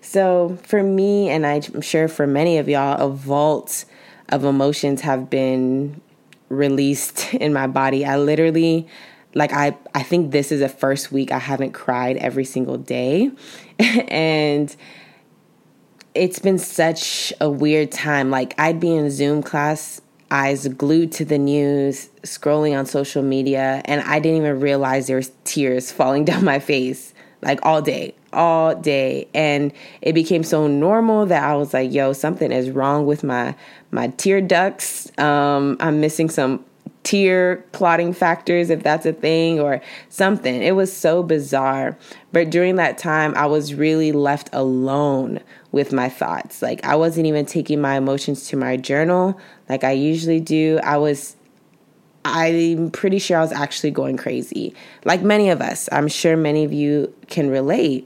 So 0.01 0.57
for 0.63 0.83
me, 0.83 1.29
and 1.29 1.45
I'm 1.45 1.81
sure 1.81 2.07
for 2.07 2.27
many 2.27 2.57
of 2.57 2.69
y'all, 2.69 2.99
a 2.99 3.09
vault 3.09 3.85
of 4.29 4.43
emotions 4.43 5.01
have 5.01 5.29
been 5.29 6.01
released 6.49 7.33
in 7.33 7.53
my 7.53 7.67
body. 7.67 8.05
I 8.05 8.17
literally 8.17 8.87
like 9.33 9.53
I 9.53 9.77
I 9.93 10.03
think 10.03 10.31
this 10.31 10.51
is 10.51 10.61
the 10.61 10.69
first 10.69 11.11
week 11.11 11.31
I 11.31 11.39
haven't 11.39 11.73
cried 11.73 12.17
every 12.17 12.45
single 12.45 12.77
day. 12.77 13.31
and 13.79 14.75
it's 16.15 16.39
been 16.39 16.57
such 16.57 17.31
a 17.39 17.49
weird 17.49 17.91
time. 17.91 18.31
Like 18.31 18.55
I'd 18.57 18.79
be 18.79 18.95
in 18.95 19.09
Zoom 19.11 19.43
class, 19.43 20.01
eyes 20.31 20.67
glued 20.67 21.11
to 21.13 21.25
the 21.25 21.37
news, 21.37 22.09
scrolling 22.23 22.77
on 22.77 22.85
social 22.85 23.23
media, 23.23 23.81
and 23.85 24.01
I 24.01 24.19
didn't 24.19 24.37
even 24.37 24.59
realize 24.59 25.07
there 25.07 25.17
was 25.17 25.31
tears 25.43 25.91
falling 25.97 26.25
down 26.25 26.43
my 26.43 26.59
face 26.59 27.13
like 27.41 27.59
all 27.63 27.81
day, 27.81 28.15
all 28.33 28.75
day. 28.75 29.27
And 29.33 29.71
it 30.01 30.13
became 30.13 30.43
so 30.43 30.67
normal 30.67 31.25
that 31.27 31.43
I 31.43 31.55
was 31.55 31.73
like, 31.73 31.93
yo, 31.93 32.13
something 32.13 32.51
is 32.51 32.69
wrong 32.69 33.05
with 33.05 33.23
my 33.23 33.55
my 33.91 34.07
tear 34.09 34.41
ducts. 34.41 35.11
Um, 35.19 35.77
I'm 35.79 35.99
missing 36.01 36.29
some 36.29 36.65
tear 37.03 37.63
clotting 37.71 38.11
factors, 38.11 38.69
if 38.69 38.83
that's 38.83 39.05
a 39.05 39.13
thing, 39.13 39.59
or 39.59 39.81
something. 40.09 40.61
It 40.61 40.75
was 40.75 40.91
so 40.91 41.23
bizarre. 41.23 41.97
But 42.33 42.49
during 42.49 42.75
that 42.75 42.97
time, 42.97 43.33
I 43.35 43.45
was 43.45 43.73
really 43.73 44.11
left 44.11 44.49
alone 44.51 45.39
with 45.77 45.93
my 45.93 46.09
thoughts. 46.09 46.61
Like, 46.61 46.83
I 46.83 46.95
wasn't 46.95 47.27
even 47.27 47.45
taking 47.45 47.79
my 47.79 47.95
emotions 47.95 48.47
to 48.49 48.57
my 48.57 48.75
journal 48.75 49.39
like 49.69 49.83
I 49.83 49.91
usually 49.91 50.39
do. 50.39 50.79
I 50.83 50.97
was 50.97 51.35
I'm 52.25 52.91
pretty 52.91 53.19
sure 53.19 53.37
I 53.37 53.41
was 53.41 53.53
actually 53.53 53.91
going 53.91 54.17
crazy. 54.17 54.73
Like 55.05 55.21
many 55.21 55.49
of 55.49 55.61
us, 55.61 55.87
I'm 55.93 56.09
sure 56.09 56.35
many 56.35 56.65
of 56.65 56.73
you 56.73 57.13
can 57.27 57.49
relate. 57.49 58.05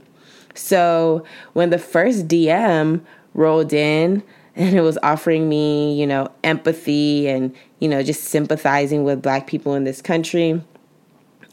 So 0.54 1.26
when 1.54 1.72
the 1.72 1.80
first 1.80 2.28
DM 2.28 3.02
rolled 3.34 3.74
in, 3.74 4.22
and 4.56 4.76
it 4.76 4.82
was 4.82 4.98
offering 5.02 5.48
me, 5.48 6.00
you 6.00 6.06
know, 6.06 6.30
empathy 6.44 7.30
and, 7.30 7.56
you 7.80 7.88
know, 7.88 8.04
just 8.04 8.26
sympathizing 8.26 9.06
with 9.06 9.22
black 9.22 9.48
people 9.48 9.76
in 9.76 9.86
this 9.86 10.02
country. 10.02 10.62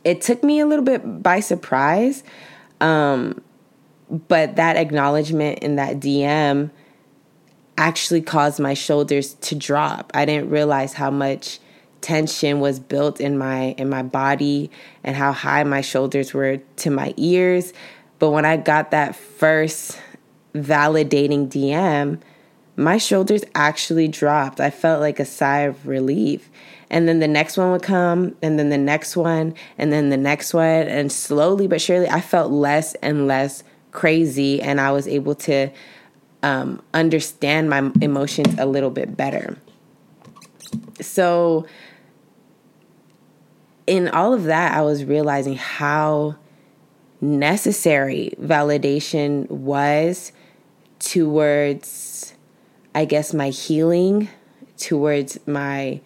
It 0.05 0.21
took 0.21 0.43
me 0.43 0.59
a 0.59 0.67
little 0.67 0.85
bit 0.85 1.23
by 1.23 1.39
surprise. 1.41 2.25
Um, 2.81 3.41
but 4.11 4.57
that 4.57 4.77
acknowledgement 4.77 5.61
in 5.61 5.77
that 5.77 5.97
DM 5.97 6.71
actually 7.77 8.23
caused 8.23 8.59
my 8.59 8.75
shoulders 8.75 9.35
to 9.35 9.55
drop. 9.55 10.11
I 10.15 10.25
didn't 10.25 10.51
realize 10.51 10.95
how 10.95 11.11
much 11.11 11.61
tension 12.01 12.61
was 12.61 12.79
built 12.79 13.21
in 13.21 13.39
my 13.39 13.75
in 13.77 13.89
my 13.89 14.03
body 14.03 14.71
and 15.03 15.17
how 15.17 15.33
high 15.33 15.65
my 15.65 15.81
shoulders 15.81 16.33
were 16.33 16.59
to 16.77 16.91
my 16.91 17.15
ears. 17.17 17.73
But 18.19 18.31
when 18.31 18.45
I 18.45 18.57
got 18.57 18.91
that 18.91 19.15
first 19.15 19.99
validating 20.55 21.49
DM, 21.49 22.21
my 22.77 22.99
shoulders 22.99 23.43
actually 23.55 24.09
dropped. 24.09 24.61
I 24.61 24.71
felt 24.71 25.01
like 25.01 25.21
a 25.21 25.25
sigh 25.25 25.61
of 25.61 25.87
relief. 25.87 26.51
And 26.91 27.07
then 27.07 27.19
the 27.19 27.29
next 27.29 27.59
one 27.59 27.71
would 27.73 27.83
come, 27.83 28.35
and 28.41 28.59
then 28.59 28.71
the 28.71 28.79
next 28.79 29.15
one, 29.15 29.55
and 29.77 29.93
then 29.93 30.09
the 30.09 30.17
next 30.17 30.55
one. 30.55 30.65
And 30.65 31.13
slowly 31.13 31.67
but 31.67 31.83
surely, 31.83 32.09
I 32.09 32.21
felt 32.21 32.51
less 32.51 32.95
and 32.97 33.27
less 33.27 33.63
crazy, 33.93 34.61
and 34.61 34.81
I 34.81 34.93
was 34.93 35.07
able 35.09 35.35
to 35.37 35.71
um, 36.43 36.83
understand 36.95 37.71
my 37.71 37.91
emotions 38.01 38.59
a 38.59 38.67
little 38.67 38.91
bit 38.91 39.17
better. 39.17 39.57
So, 41.01 41.67
in 43.87 44.09
all 44.09 44.35
of 44.35 44.45
that, 44.45 44.75
I 44.77 44.83
was 44.83 45.05
realizing 45.05 45.57
how 45.57 46.37
necessary 47.21 48.33
validation 48.41 49.49
was 49.51 50.33
towards 50.99 52.35
I 52.95 53.05
guess, 53.05 53.33
my 53.33 53.51
healing 53.51 54.29
towards 54.77 55.39
my 55.47 56.01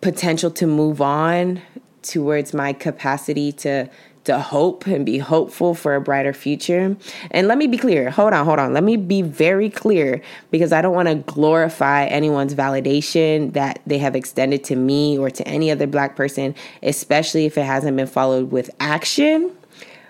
potential 0.00 0.50
to 0.50 0.66
move 0.66 1.00
on, 1.00 1.62
towards 2.02 2.54
my 2.54 2.72
capacity 2.72 3.52
to 3.52 3.88
to 4.24 4.38
hope 4.38 4.86
and 4.86 5.04
be 5.04 5.18
hopeful 5.18 5.74
for 5.74 5.94
a 5.94 6.00
brighter 6.00 6.32
future. 6.32 6.96
And 7.30 7.46
let 7.46 7.58
me 7.58 7.66
be 7.66 7.78
clear. 7.78 8.10
Hold 8.10 8.32
on, 8.32 8.44
hold 8.44 8.58
on. 8.58 8.72
Let 8.72 8.82
me 8.82 8.96
be 8.96 9.22
very 9.22 9.70
clear 9.70 10.22
because 10.50 10.72
I 10.72 10.80
don't 10.82 10.94
want 10.94 11.08
to 11.08 11.14
glorify 11.14 12.06
anyone's 12.06 12.54
validation 12.54 13.52
that 13.52 13.80
they 13.86 13.98
have 13.98 14.16
extended 14.16 14.64
to 14.64 14.76
me 14.76 15.18
or 15.18 15.30
to 15.30 15.46
any 15.46 15.70
other 15.70 15.86
black 15.86 16.16
person, 16.16 16.54
especially 16.82 17.44
if 17.44 17.58
it 17.58 17.64
hasn't 17.64 17.96
been 17.96 18.06
followed 18.06 18.50
with 18.50 18.70
action. 18.80 19.54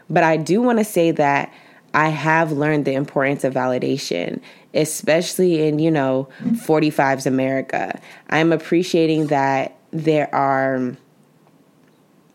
But 0.09 0.23
I 0.23 0.37
do 0.37 0.63
want 0.63 0.79
to 0.79 0.85
say 0.85 1.11
that 1.13 1.53
I 1.93 2.09
have 2.09 2.53
learned 2.53 2.85
the 2.85 2.95
importance 2.95 3.45
of 3.45 3.55
validation 3.55 4.41
especially 4.75 5.67
in, 5.67 5.79
you 5.79 5.91
know, 5.91 6.29
45's 6.43 7.27
America. 7.27 7.99
I'm 8.31 8.53
appreciating 8.53 9.29
that 9.29 9.77
there 9.93 10.33
are 10.35 10.97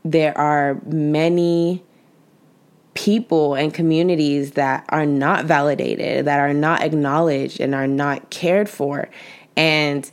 there 0.03 0.38
are 0.38 0.79
many 0.86 1.84
people 2.94 3.56
and 3.56 3.74
communities 3.74 4.51
that 4.51 4.86
are 4.89 5.06
not 5.06 5.46
validated, 5.46 6.25
that 6.25 6.39
are 6.39 6.53
not 6.53 6.82
acknowledged 6.82 7.60
and 7.60 7.74
are 7.74 7.88
not 7.88 8.29
cared 8.29 8.70
for. 8.70 9.10
And 9.56 10.10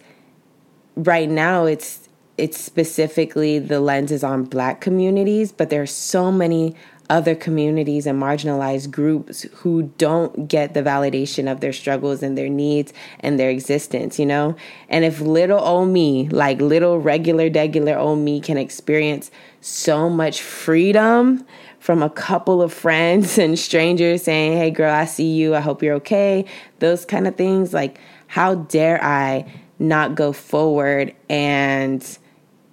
right 0.97 1.29
now 1.29 1.65
it's 1.65 2.09
it's 2.39 2.59
specifically 2.59 3.59
the 3.59 3.81
lenses 3.81 4.23
on 4.23 4.45
black 4.45 4.83
communities, 4.83 5.53
but 5.53 5.71
there 5.71 5.81
are 5.81 5.87
so 5.87 6.31
many 6.31 6.75
other 7.09 7.35
communities 7.35 8.07
and 8.07 8.21
marginalized 8.21 8.91
groups 8.91 9.43
who 9.55 9.85
don't 9.99 10.49
get 10.49 10.75
the 10.75 10.83
validation 10.83 11.51
of 11.51 11.61
their 11.61 11.73
struggles 11.73 12.23
and 12.23 12.37
their 12.37 12.49
needs 12.49 12.93
and 13.21 13.39
their 13.39 13.51
existence, 13.51 14.19
you 14.19 14.27
know? 14.27 14.57
And 14.89 15.05
if 15.05 15.21
little 15.21 15.61
old 15.61 15.89
me, 15.89 16.29
like 16.29 16.61
little 16.61 16.99
regular, 16.99 17.51
regular 17.51 17.97
old 17.97 18.19
me, 18.19 18.41
can 18.41 18.59
experience 18.59 19.31
so 19.61 20.11
much 20.11 20.43
freedom 20.43 21.47
from 21.79 22.03
a 22.03 22.11
couple 22.11 22.61
of 22.61 22.73
friends 22.73 23.39
and 23.39 23.59
strangers 23.59 24.25
saying, 24.25 24.57
hey, 24.57 24.71
girl, 24.71 24.93
I 24.93 25.05
see 25.05 25.33
you. 25.35 25.55
I 25.55 25.61
hope 25.61 25.83
you're 25.83 25.95
okay. 25.97 26.45
Those 26.81 27.05
kind 27.05 27.29
of 27.29 27.37
things. 27.37 27.73
Like, 27.73 27.99
how 28.27 28.57
dare 28.57 29.03
I 29.03 29.47
not 29.79 30.15
go 30.15 30.33
forward 30.33 31.15
and 31.29 32.19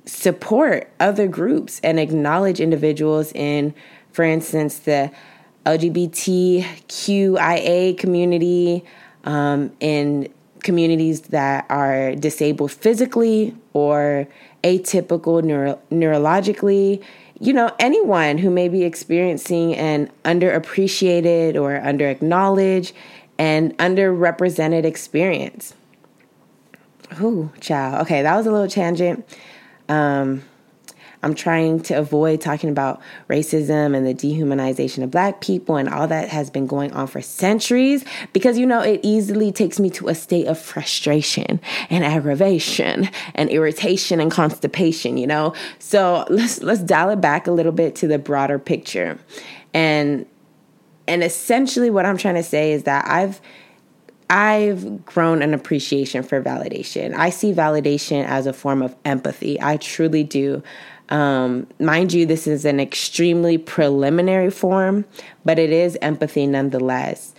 support 0.05 0.91
other 0.99 1.27
groups 1.27 1.79
and 1.83 1.99
acknowledge 1.99 2.59
individuals 2.59 3.31
in 3.33 3.73
for 4.13 4.23
instance, 4.23 4.79
the 4.79 5.11
LGBTQIA 5.65 6.63
community 7.97 8.85
um, 9.25 9.71
in 9.79 10.31
communities 10.61 11.21
that 11.21 11.65
are 11.69 12.15
disabled 12.15 12.71
physically 12.71 13.55
or 13.73 14.27
atypical 14.63 15.43
neuro- 15.43 15.79
neurologically. 15.91 17.03
You 17.39 17.53
know, 17.53 17.71
anyone 17.79 18.37
who 18.37 18.49
may 18.49 18.69
be 18.69 18.83
experiencing 18.83 19.75
an 19.75 20.09
underappreciated 20.23 21.55
or 21.55 21.79
underacknowledged 21.79 22.93
and 23.37 23.77
underrepresented 23.77 24.85
experience. 24.85 25.73
Ooh, 27.21 27.51
child. 27.59 28.01
Okay, 28.03 28.21
that 28.21 28.35
was 28.35 28.45
a 28.45 28.51
little 28.51 28.69
tangent. 28.69 29.25
Um, 29.89 30.43
I'm 31.23 31.33
trying 31.33 31.79
to 31.83 31.95
avoid 31.95 32.41
talking 32.41 32.69
about 32.69 33.01
racism 33.29 33.95
and 33.95 34.05
the 34.05 34.13
dehumanization 34.13 35.03
of 35.03 35.11
black 35.11 35.41
people 35.41 35.77
and 35.77 35.89
all 35.89 36.07
that 36.07 36.29
has 36.29 36.49
been 36.49 36.67
going 36.67 36.91
on 36.93 37.07
for 37.07 37.21
centuries 37.21 38.03
because 38.33 38.57
you 38.57 38.65
know 38.65 38.81
it 38.81 38.99
easily 39.03 39.51
takes 39.51 39.79
me 39.79 39.89
to 39.91 40.09
a 40.09 40.15
state 40.15 40.47
of 40.47 40.59
frustration 40.59 41.59
and 41.89 42.03
aggravation 42.03 43.09
and 43.35 43.49
irritation 43.49 44.19
and 44.19 44.31
constipation, 44.31 45.17
you 45.17 45.27
know? 45.27 45.53
So 45.79 46.25
let's 46.29 46.61
let's 46.61 46.81
dial 46.81 47.09
it 47.09 47.21
back 47.21 47.47
a 47.47 47.51
little 47.51 47.71
bit 47.71 47.95
to 47.97 48.07
the 48.07 48.19
broader 48.19 48.59
picture. 48.59 49.17
And 49.73 50.25
and 51.07 51.23
essentially 51.23 51.89
what 51.89 52.05
I'm 52.05 52.17
trying 52.17 52.35
to 52.35 52.43
say 52.43 52.73
is 52.73 52.83
that 52.83 53.05
I've 53.07 53.41
I've 54.29 55.05
grown 55.05 55.41
an 55.41 55.53
appreciation 55.53 56.23
for 56.23 56.41
validation. 56.41 57.13
I 57.13 57.29
see 57.29 57.53
validation 57.53 58.25
as 58.25 58.47
a 58.47 58.53
form 58.53 58.81
of 58.81 58.95
empathy. 59.05 59.61
I 59.61 59.77
truly 59.77 60.23
do. 60.23 60.63
Um, 61.13 61.67
mind 61.79 62.11
you, 62.11 62.25
this 62.25 62.47
is 62.47 62.65
an 62.65 62.79
extremely 62.79 63.59
preliminary 63.59 64.49
form, 64.49 65.05
but 65.45 65.59
it 65.59 65.69
is 65.69 65.95
empathy 66.01 66.47
nonetheless. 66.47 67.35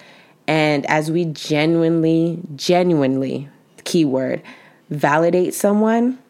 And 0.46 0.86
as 0.86 1.10
we 1.10 1.24
genuinely, 1.24 2.38
genuinely, 2.54 3.48
keyword, 3.82 4.42
validate 4.90 5.54
someone 5.54 6.20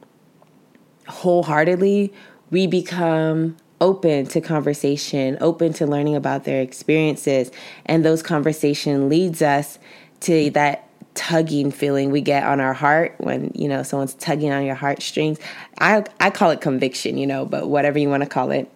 wholeheartedly, 1.06 2.14
we 2.50 2.66
become 2.66 3.58
open 3.78 4.24
to 4.28 4.40
conversation, 4.40 5.36
open 5.42 5.74
to 5.74 5.86
learning 5.86 6.16
about 6.16 6.44
their 6.44 6.62
experiences, 6.62 7.50
and 7.84 8.06
those 8.06 8.22
conversation 8.22 9.10
leads 9.10 9.42
us 9.42 9.78
to 10.20 10.48
that 10.52 10.83
tugging 11.14 11.70
feeling 11.70 12.10
we 12.10 12.20
get 12.20 12.44
on 12.44 12.60
our 12.60 12.74
heart 12.74 13.14
when 13.18 13.52
you 13.54 13.68
know 13.68 13.82
someone's 13.82 14.14
tugging 14.14 14.52
on 14.52 14.64
your 14.64 14.74
heartstrings. 14.74 15.38
I 15.78 16.04
I 16.20 16.30
call 16.30 16.50
it 16.50 16.60
conviction, 16.60 17.18
you 17.18 17.26
know, 17.26 17.44
but 17.44 17.68
whatever 17.68 17.98
you 17.98 18.08
want 18.08 18.22
to 18.22 18.28
call 18.28 18.50
it. 18.50 18.70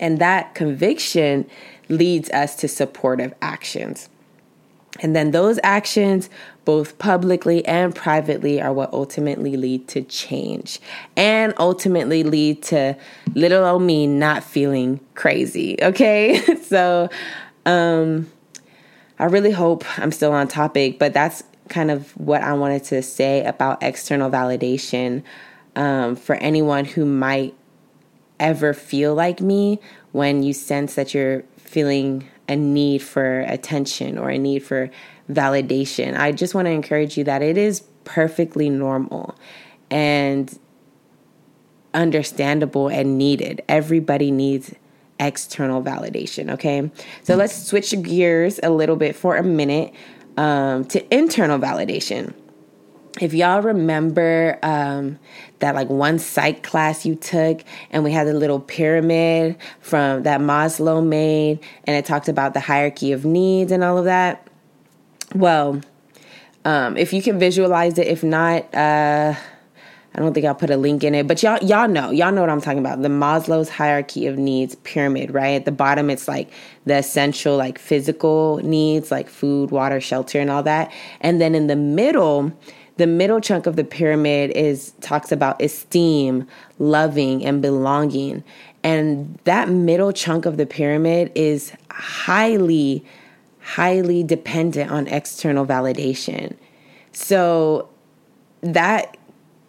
And 0.00 0.20
that 0.20 0.54
conviction 0.54 1.48
leads 1.88 2.30
us 2.30 2.54
to 2.56 2.68
supportive 2.68 3.34
actions. 3.42 4.08
And 5.00 5.14
then 5.14 5.30
those 5.30 5.58
actions, 5.62 6.28
both 6.64 6.98
publicly 6.98 7.64
and 7.66 7.94
privately, 7.94 8.60
are 8.60 8.72
what 8.72 8.92
ultimately 8.92 9.56
lead 9.56 9.86
to 9.88 10.02
change 10.02 10.80
and 11.16 11.54
ultimately 11.58 12.22
lead 12.22 12.62
to 12.64 12.96
little 13.34 13.64
old 13.64 13.82
me 13.82 14.06
not 14.06 14.42
feeling 14.42 15.00
crazy. 15.14 15.76
Okay. 15.82 16.42
so, 16.62 17.08
um, 17.66 18.30
I 19.18 19.26
really 19.26 19.50
hope 19.50 19.84
I'm 19.98 20.12
still 20.12 20.32
on 20.32 20.48
topic, 20.48 20.98
but 20.98 21.12
that's 21.12 21.42
kind 21.68 21.90
of 21.90 22.10
what 22.16 22.42
I 22.42 22.52
wanted 22.54 22.84
to 22.84 23.02
say 23.02 23.44
about 23.44 23.82
external 23.82 24.30
validation 24.30 25.22
um, 25.76 26.16
for 26.16 26.36
anyone 26.36 26.84
who 26.84 27.04
might 27.04 27.54
ever 28.40 28.72
feel 28.72 29.14
like 29.14 29.40
me 29.40 29.80
when 30.12 30.42
you 30.42 30.52
sense 30.52 30.94
that 30.94 31.14
you're 31.14 31.44
feeling 31.58 32.28
a 32.48 32.56
need 32.56 33.02
for 33.02 33.40
attention 33.40 34.18
or 34.18 34.30
a 34.30 34.38
need 34.38 34.60
for 34.60 34.90
validation. 35.30 36.16
I 36.18 36.32
just 36.32 36.54
want 36.54 36.66
to 36.66 36.70
encourage 36.70 37.18
you 37.18 37.24
that 37.24 37.42
it 37.42 37.58
is 37.58 37.82
perfectly 38.04 38.70
normal 38.70 39.36
and 39.90 40.58
understandable 41.92 42.88
and 42.88 43.18
needed. 43.18 43.62
Everybody 43.68 44.30
needs 44.30 44.74
external 45.20 45.82
validation, 45.82 46.52
okay? 46.52 46.90
So 47.22 47.36
let's 47.36 47.54
switch 47.54 47.94
gears 48.02 48.60
a 48.62 48.70
little 48.70 48.96
bit 48.96 49.16
for 49.16 49.36
a 49.36 49.42
minute 49.42 49.92
um, 50.36 50.84
to 50.86 51.14
internal 51.14 51.58
validation 51.58 52.34
if 53.20 53.34
y'all 53.34 53.62
remember 53.62 54.58
um, 54.62 55.18
that 55.58 55.74
like 55.74 55.88
one 55.88 56.18
psych 56.18 56.62
class 56.62 57.04
you 57.04 57.14
took 57.14 57.62
and 57.90 58.04
we 58.04 58.12
had 58.12 58.26
the 58.26 58.34
little 58.34 58.60
pyramid 58.60 59.56
from 59.80 60.22
that 60.22 60.40
maslow 60.40 61.04
made 61.04 61.58
and 61.84 61.96
it 61.96 62.04
talked 62.04 62.28
about 62.28 62.54
the 62.54 62.60
hierarchy 62.60 63.12
of 63.12 63.24
needs 63.24 63.72
and 63.72 63.82
all 63.82 63.98
of 63.98 64.04
that 64.04 64.46
well 65.34 65.80
um, 66.64 66.96
if 66.96 67.12
you 67.12 67.22
can 67.22 67.38
visualize 67.38 67.98
it 67.98 68.06
if 68.06 68.22
not 68.22 68.72
uh, 68.74 69.34
I 70.18 70.20
don't 70.20 70.34
think 70.34 70.46
I'll 70.46 70.54
put 70.56 70.70
a 70.70 70.76
link 70.76 71.04
in 71.04 71.14
it, 71.14 71.28
but 71.28 71.44
y'all 71.44 71.62
y'all 71.62 71.86
know 71.86 72.10
y'all 72.10 72.32
know 72.32 72.40
what 72.40 72.50
I'm 72.50 72.60
talking 72.60 72.80
about. 72.80 73.02
The 73.02 73.08
Maslow's 73.08 73.68
hierarchy 73.68 74.26
of 74.26 74.36
needs 74.36 74.74
pyramid, 74.74 75.32
right? 75.32 75.50
At 75.50 75.64
the 75.64 75.70
bottom, 75.70 76.10
it's 76.10 76.26
like 76.26 76.50
the 76.86 76.96
essential, 76.96 77.56
like 77.56 77.78
physical 77.78 78.56
needs, 78.64 79.12
like 79.12 79.28
food, 79.28 79.70
water, 79.70 80.00
shelter, 80.00 80.40
and 80.40 80.50
all 80.50 80.64
that. 80.64 80.90
And 81.20 81.40
then 81.40 81.54
in 81.54 81.68
the 81.68 81.76
middle, 81.76 82.52
the 82.96 83.06
middle 83.06 83.40
chunk 83.40 83.66
of 83.66 83.76
the 83.76 83.84
pyramid 83.84 84.50
is 84.56 84.90
talks 85.02 85.30
about 85.30 85.62
esteem, 85.62 86.48
loving, 86.80 87.44
and 87.44 87.62
belonging. 87.62 88.42
And 88.82 89.38
that 89.44 89.68
middle 89.68 90.12
chunk 90.12 90.46
of 90.46 90.56
the 90.56 90.66
pyramid 90.66 91.30
is 91.36 91.72
highly, 91.92 93.04
highly 93.60 94.24
dependent 94.24 94.90
on 94.90 95.06
external 95.06 95.64
validation. 95.64 96.56
So 97.12 97.88
that 98.62 99.16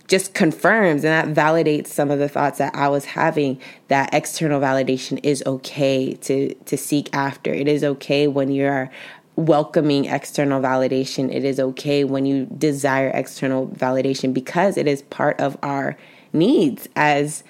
just 0.09 0.33
confirms 0.33 1.03
and 1.05 1.35
that 1.35 1.45
validates 1.45 1.87
some 1.87 2.09
of 2.09 2.19
the 2.19 2.27
thoughts 2.27 2.57
that 2.57 2.73
I 2.75 2.89
was 2.89 3.05
having 3.05 3.61
that 3.87 4.13
external 4.13 4.59
validation 4.59 5.19
is 5.23 5.43
okay 5.45 6.13
to 6.13 6.53
to 6.53 6.77
seek 6.77 7.09
after. 7.13 7.53
It 7.53 7.67
is 7.67 7.83
okay 7.83 8.27
when 8.27 8.51
you're 8.51 8.89
welcoming 9.35 10.05
external 10.05 10.61
validation. 10.61 11.33
It 11.33 11.45
is 11.45 11.59
okay 11.59 12.03
when 12.03 12.25
you 12.25 12.47
desire 12.47 13.11
external 13.13 13.67
validation 13.67 14.33
because 14.33 14.77
it 14.77 14.87
is 14.87 15.03
part 15.03 15.39
of 15.39 15.57
our 15.61 15.95
needs 16.33 16.89
as 16.95 17.43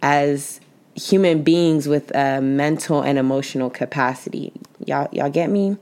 as 0.00 0.60
human 0.94 1.42
beings 1.42 1.88
with 1.88 2.14
a 2.14 2.40
mental 2.40 3.02
and 3.02 3.18
emotional 3.18 3.70
capacity. 3.70 4.52
Y'all 4.86 5.08
y'all 5.12 5.30
get 5.30 5.50
me? 5.50 5.76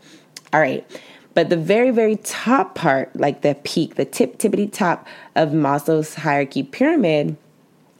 All 0.52 0.60
right. 0.60 0.86
But 1.34 1.48
the 1.48 1.56
very, 1.56 1.90
very 1.90 2.16
top 2.16 2.74
part, 2.74 3.14
like 3.16 3.42
the 3.42 3.54
peak, 3.64 3.94
the 3.94 4.04
tip 4.04 4.38
tippity 4.38 4.70
top 4.70 5.06
of 5.34 5.50
Maslow's 5.50 6.14
hierarchy 6.14 6.62
pyramid, 6.62 7.36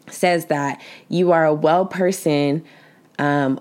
says 0.09 0.47
that 0.47 0.81
you 1.09 1.33
are 1.33 1.45
a 1.45 1.55
well 1.55 1.87
person 1.87 2.64
um, 3.18 3.61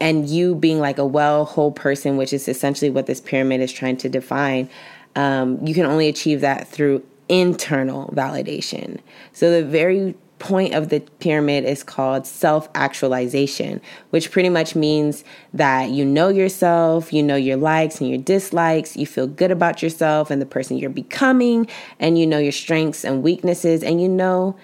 and 0.00 0.28
you 0.28 0.54
being 0.54 0.80
like 0.80 0.98
a 0.98 1.06
well 1.06 1.44
whole 1.44 1.70
person, 1.70 2.16
which 2.16 2.32
is 2.32 2.48
essentially 2.48 2.90
what 2.90 3.06
this 3.06 3.20
pyramid 3.20 3.60
is 3.60 3.72
trying 3.72 3.96
to 3.98 4.08
define, 4.08 4.68
um, 5.14 5.64
you 5.64 5.74
can 5.74 5.86
only 5.86 6.08
achieve 6.08 6.40
that 6.40 6.66
through 6.66 7.04
internal 7.28 8.08
validation. 8.08 8.98
So 9.32 9.50
the 9.50 9.64
very 9.64 10.14
point 10.40 10.74
of 10.74 10.88
the 10.88 11.00
pyramid 11.20 11.64
is 11.64 11.84
called 11.84 12.26
self 12.26 12.68
actualization, 12.74 13.80
which 14.10 14.32
pretty 14.32 14.48
much 14.48 14.74
means 14.74 15.22
that 15.54 15.90
you 15.90 16.04
know 16.04 16.28
yourself, 16.28 17.12
you 17.12 17.22
know 17.22 17.36
your 17.36 17.56
likes 17.56 18.00
and 18.00 18.10
your 18.10 18.18
dislikes, 18.18 18.96
you 18.96 19.06
feel 19.06 19.28
good 19.28 19.52
about 19.52 19.82
yourself 19.82 20.30
and 20.30 20.42
the 20.42 20.46
person 20.46 20.76
you're 20.76 20.90
becoming, 20.90 21.68
and 22.00 22.18
you 22.18 22.26
know 22.26 22.38
your 22.38 22.50
strengths 22.50 23.04
and 23.04 23.22
weaknesses, 23.22 23.84
and 23.84 24.02
you 24.02 24.08
know. 24.08 24.56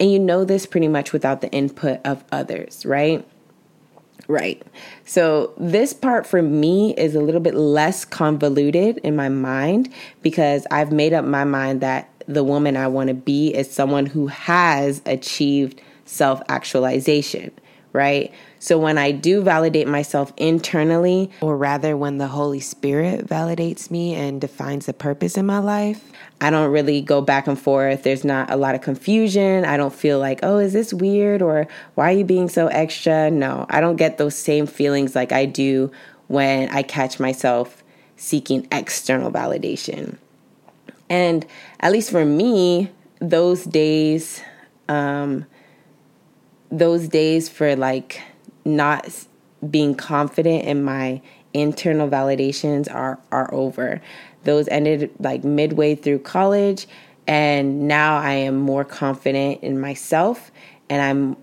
And 0.00 0.10
you 0.10 0.18
know 0.18 0.44
this 0.44 0.66
pretty 0.66 0.88
much 0.88 1.12
without 1.12 1.42
the 1.42 1.50
input 1.52 2.00
of 2.04 2.24
others, 2.32 2.84
right? 2.84 3.24
Right. 4.28 4.62
So, 5.04 5.52
this 5.58 5.92
part 5.92 6.26
for 6.26 6.42
me 6.42 6.94
is 6.94 7.14
a 7.14 7.20
little 7.20 7.40
bit 7.40 7.54
less 7.54 8.04
convoluted 8.04 8.98
in 8.98 9.16
my 9.16 9.28
mind 9.28 9.92
because 10.22 10.66
I've 10.70 10.92
made 10.92 11.12
up 11.12 11.24
my 11.24 11.44
mind 11.44 11.80
that 11.80 12.08
the 12.26 12.44
woman 12.44 12.76
I 12.76 12.88
want 12.88 13.08
to 13.08 13.14
be 13.14 13.54
is 13.54 13.70
someone 13.70 14.06
who 14.06 14.26
has 14.28 15.02
achieved 15.06 15.80
self 16.04 16.42
actualization, 16.48 17.52
right? 17.92 18.32
So, 18.58 18.78
when 18.78 18.96
I 18.96 19.10
do 19.10 19.42
validate 19.42 19.88
myself 19.88 20.32
internally, 20.36 21.30
or 21.40 21.56
rather, 21.56 21.96
when 21.96 22.18
the 22.18 22.28
Holy 22.28 22.60
Spirit 22.60 23.26
validates 23.26 23.90
me 23.90 24.14
and 24.14 24.40
defines 24.40 24.86
the 24.86 24.92
purpose 24.92 25.36
in 25.36 25.46
my 25.46 25.58
life, 25.58 26.12
I 26.40 26.50
don't 26.50 26.70
really 26.70 27.00
go 27.00 27.20
back 27.20 27.46
and 27.46 27.58
forth. 27.58 28.02
There's 28.04 28.24
not 28.24 28.50
a 28.50 28.56
lot 28.56 28.74
of 28.74 28.80
confusion. 28.80 29.64
I 29.64 29.76
don't 29.76 29.94
feel 29.94 30.18
like, 30.18 30.40
oh, 30.42 30.58
is 30.58 30.72
this 30.72 30.94
weird 30.94 31.42
or 31.42 31.66
why 31.94 32.12
are 32.12 32.16
you 32.16 32.24
being 32.24 32.48
so 32.48 32.68
extra? 32.68 33.30
No, 33.30 33.66
I 33.68 33.80
don't 33.80 33.96
get 33.96 34.18
those 34.18 34.36
same 34.36 34.66
feelings 34.66 35.14
like 35.14 35.32
I 35.32 35.44
do 35.44 35.90
when 36.28 36.68
I 36.70 36.82
catch 36.82 37.18
myself 37.18 37.82
seeking 38.16 38.66
external 38.70 39.30
validation. 39.30 40.18
And 41.12 41.44
at 41.80 41.92
least 41.92 42.10
for 42.10 42.24
me, 42.24 42.90
those 43.18 43.64
days, 43.64 44.40
um, 44.88 45.44
those 46.70 47.06
days 47.06 47.50
for 47.50 47.76
like 47.76 48.22
not 48.64 49.06
being 49.70 49.94
confident 49.94 50.64
in 50.64 50.82
my 50.82 51.20
internal 51.52 52.08
validations 52.08 52.90
are 52.90 53.20
are 53.30 53.52
over. 53.52 54.00
Those 54.44 54.68
ended 54.68 55.10
like 55.18 55.44
midway 55.44 55.96
through 55.96 56.20
college, 56.20 56.88
and 57.26 57.86
now 57.86 58.16
I 58.16 58.32
am 58.32 58.56
more 58.56 58.82
confident 58.82 59.62
in 59.62 59.78
myself, 59.78 60.50
and 60.88 61.02
I'm 61.02 61.36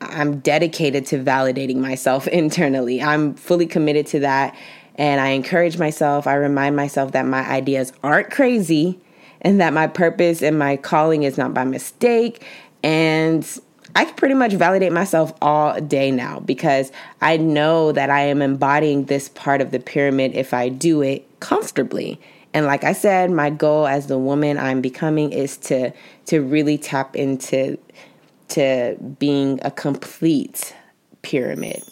I'm 0.00 0.38
dedicated 0.40 1.04
to 1.08 1.22
validating 1.22 1.76
myself 1.76 2.26
internally. 2.42 3.02
I'm 3.02 3.34
fully 3.34 3.66
committed 3.66 4.06
to 4.08 4.20
that, 4.20 4.56
and 4.96 5.20
I 5.20 5.28
encourage 5.28 5.78
myself. 5.78 6.26
I 6.26 6.34
remind 6.34 6.76
myself 6.76 7.12
that 7.12 7.26
my 7.26 7.48
ideas 7.48 7.92
aren't 8.02 8.30
crazy, 8.30 8.98
and 9.40 9.60
that 9.60 9.72
my 9.72 9.86
purpose 9.86 10.42
and 10.42 10.58
my 10.58 10.76
calling 10.76 11.22
is 11.22 11.36
not 11.36 11.54
by 11.54 11.64
mistake, 11.64 12.44
and 12.82 13.46
I 13.96 14.06
can 14.06 14.14
pretty 14.14 14.34
much 14.34 14.52
validate 14.54 14.92
myself 14.92 15.32
all 15.40 15.80
day 15.80 16.10
now 16.10 16.40
because 16.40 16.90
I 17.20 17.36
know 17.36 17.92
that 17.92 18.10
I 18.10 18.22
am 18.22 18.42
embodying 18.42 19.04
this 19.04 19.28
part 19.28 19.60
of 19.60 19.70
the 19.70 19.78
pyramid 19.78 20.34
if 20.34 20.52
I 20.52 20.68
do 20.68 21.00
it 21.00 21.28
comfortably. 21.40 22.20
And 22.52 22.66
like 22.66 22.82
I 22.84 22.92
said, 22.92 23.30
my 23.30 23.50
goal 23.50 23.86
as 23.86 24.06
the 24.06 24.18
woman 24.18 24.58
I'm 24.58 24.80
becoming 24.80 25.32
is 25.32 25.56
to 25.58 25.92
to 26.26 26.40
really 26.40 26.78
tap 26.78 27.14
into 27.14 27.78
to 28.48 28.96
being 29.18 29.60
a 29.62 29.70
complete 29.70 30.74
pyramid. 31.22 31.82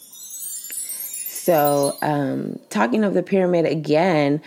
So, 1.45 1.99
um, 2.03 2.61
talking 2.71 3.03
of 3.03 3.15
the 3.15 3.23
pyramid 3.25 3.67
again, 3.67 4.41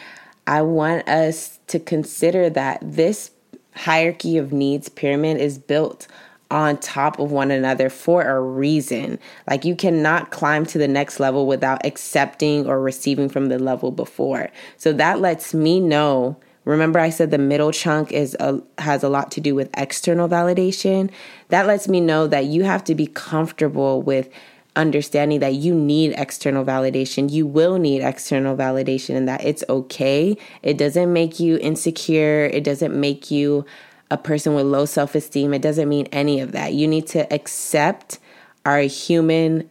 I 0.48 0.62
want 0.62 1.10
us 1.10 1.60
to 1.68 1.78
consider 1.78 2.50
that 2.52 2.80
this 2.82 3.32
hierarchy 3.76 4.38
of 4.38 4.54
needs 4.54 4.88
pyramid 4.88 5.36
is 5.36 5.58
built 5.58 6.08
on 6.50 6.78
top 6.78 7.20
of 7.20 7.34
one 7.34 7.52
another 7.52 7.90
for 7.90 8.22
a 8.22 8.40
reason. 8.40 9.20
Like 9.46 9.66
you 9.66 9.76
cannot 9.76 10.32
climb 10.32 10.66
to 10.68 10.78
the 10.78 10.88
next 10.88 11.20
level 11.20 11.48
without 11.48 11.86
accepting 11.86 12.66
or 12.66 12.80
receiving 12.80 13.28
from 13.28 13.50
the 13.50 13.60
level 13.60 13.92
before. 13.92 14.50
So 14.78 14.94
that 14.94 15.20
lets 15.20 15.54
me 15.54 15.82
know. 15.82 16.38
Remember 16.64 17.00
I 17.00 17.10
said 17.10 17.30
the 17.30 17.38
middle 17.38 17.74
chunk 17.74 18.14
is 18.14 18.38
a, 18.40 18.62
has 18.78 19.04
a 19.04 19.10
lot 19.10 19.32
to 19.32 19.42
do 19.42 19.54
with 19.54 19.70
external 19.76 20.30
validation. 20.30 21.12
That 21.50 21.68
lets 21.68 21.90
me 21.90 22.00
know 22.00 22.26
that 22.28 22.46
you 22.46 22.64
have 22.64 22.86
to 22.86 22.96
be 22.96 23.08
comfortable 23.08 24.02
with 24.02 24.30
understanding 24.76 25.40
that 25.40 25.54
you 25.54 25.74
need 25.74 26.14
external 26.18 26.66
validation. 26.66 27.32
You 27.32 27.48
will 27.48 27.78
need 27.78 28.02
external 28.02 28.56
validation 28.56 29.16
and 29.16 29.28
that 29.28 29.44
it's 29.44 29.64
okay. 29.70 30.38
It 30.64 30.78
doesn't 30.78 31.12
make 31.12 31.40
you 31.40 31.58
insecure. 31.58 32.46
It 32.46 32.64
doesn't 32.64 33.00
make 33.00 33.32
you 33.32 33.66
a 34.12 34.18
person 34.18 34.54
with 34.54 34.66
low 34.66 34.86
self 34.86 35.16
esteem. 35.16 35.54
It 35.54 35.62
doesn't 35.62 35.90
mean 35.90 36.08
any 36.12 36.40
of 36.40 36.52
that. 36.52 36.74
You 36.74 36.88
need 36.88 37.08
to 37.08 37.32
accept 37.34 38.20
our 38.66 38.82
human 38.82 39.70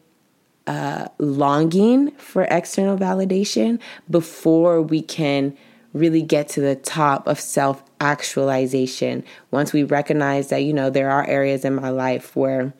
uh, 0.67 1.09
longing 1.19 2.11
for 2.12 2.45
external 2.45 2.97
validation 2.97 3.79
before 4.11 4.81
we 4.81 5.03
can 5.03 5.57
really 5.93 6.23
get 6.23 6.49
to 6.49 6.61
the 6.61 6.77
top 6.77 7.27
of 7.27 7.38
self 7.38 7.83
actualization. 8.01 9.25
Once 9.51 9.73
we 9.73 9.83
recognize 9.85 10.49
that, 10.49 10.62
you 10.62 10.73
know, 10.73 10.90
there 10.90 11.11
are 11.11 11.27
areas 11.27 11.64
in 11.64 11.75
my 11.75 11.90
life 11.90 12.35
where 12.35 12.75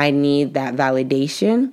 I 0.00 0.10
need 0.10 0.54
that 0.54 0.76
validation 0.76 1.72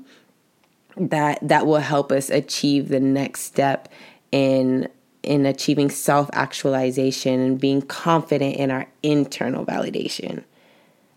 that 0.98 1.40
that 1.48 1.66
will 1.66 1.78
help 1.78 2.12
us 2.12 2.30
achieve 2.30 2.90
the 2.90 3.00
next 3.00 3.44
step 3.44 3.88
in 4.34 4.90
in 5.24 5.46
achieving 5.46 5.90
self-actualization 5.90 7.40
and 7.40 7.60
being 7.60 7.82
confident 7.82 8.58
in 8.58 8.70
our 8.70 8.86
internal 9.02 9.66
validation. 9.66 10.44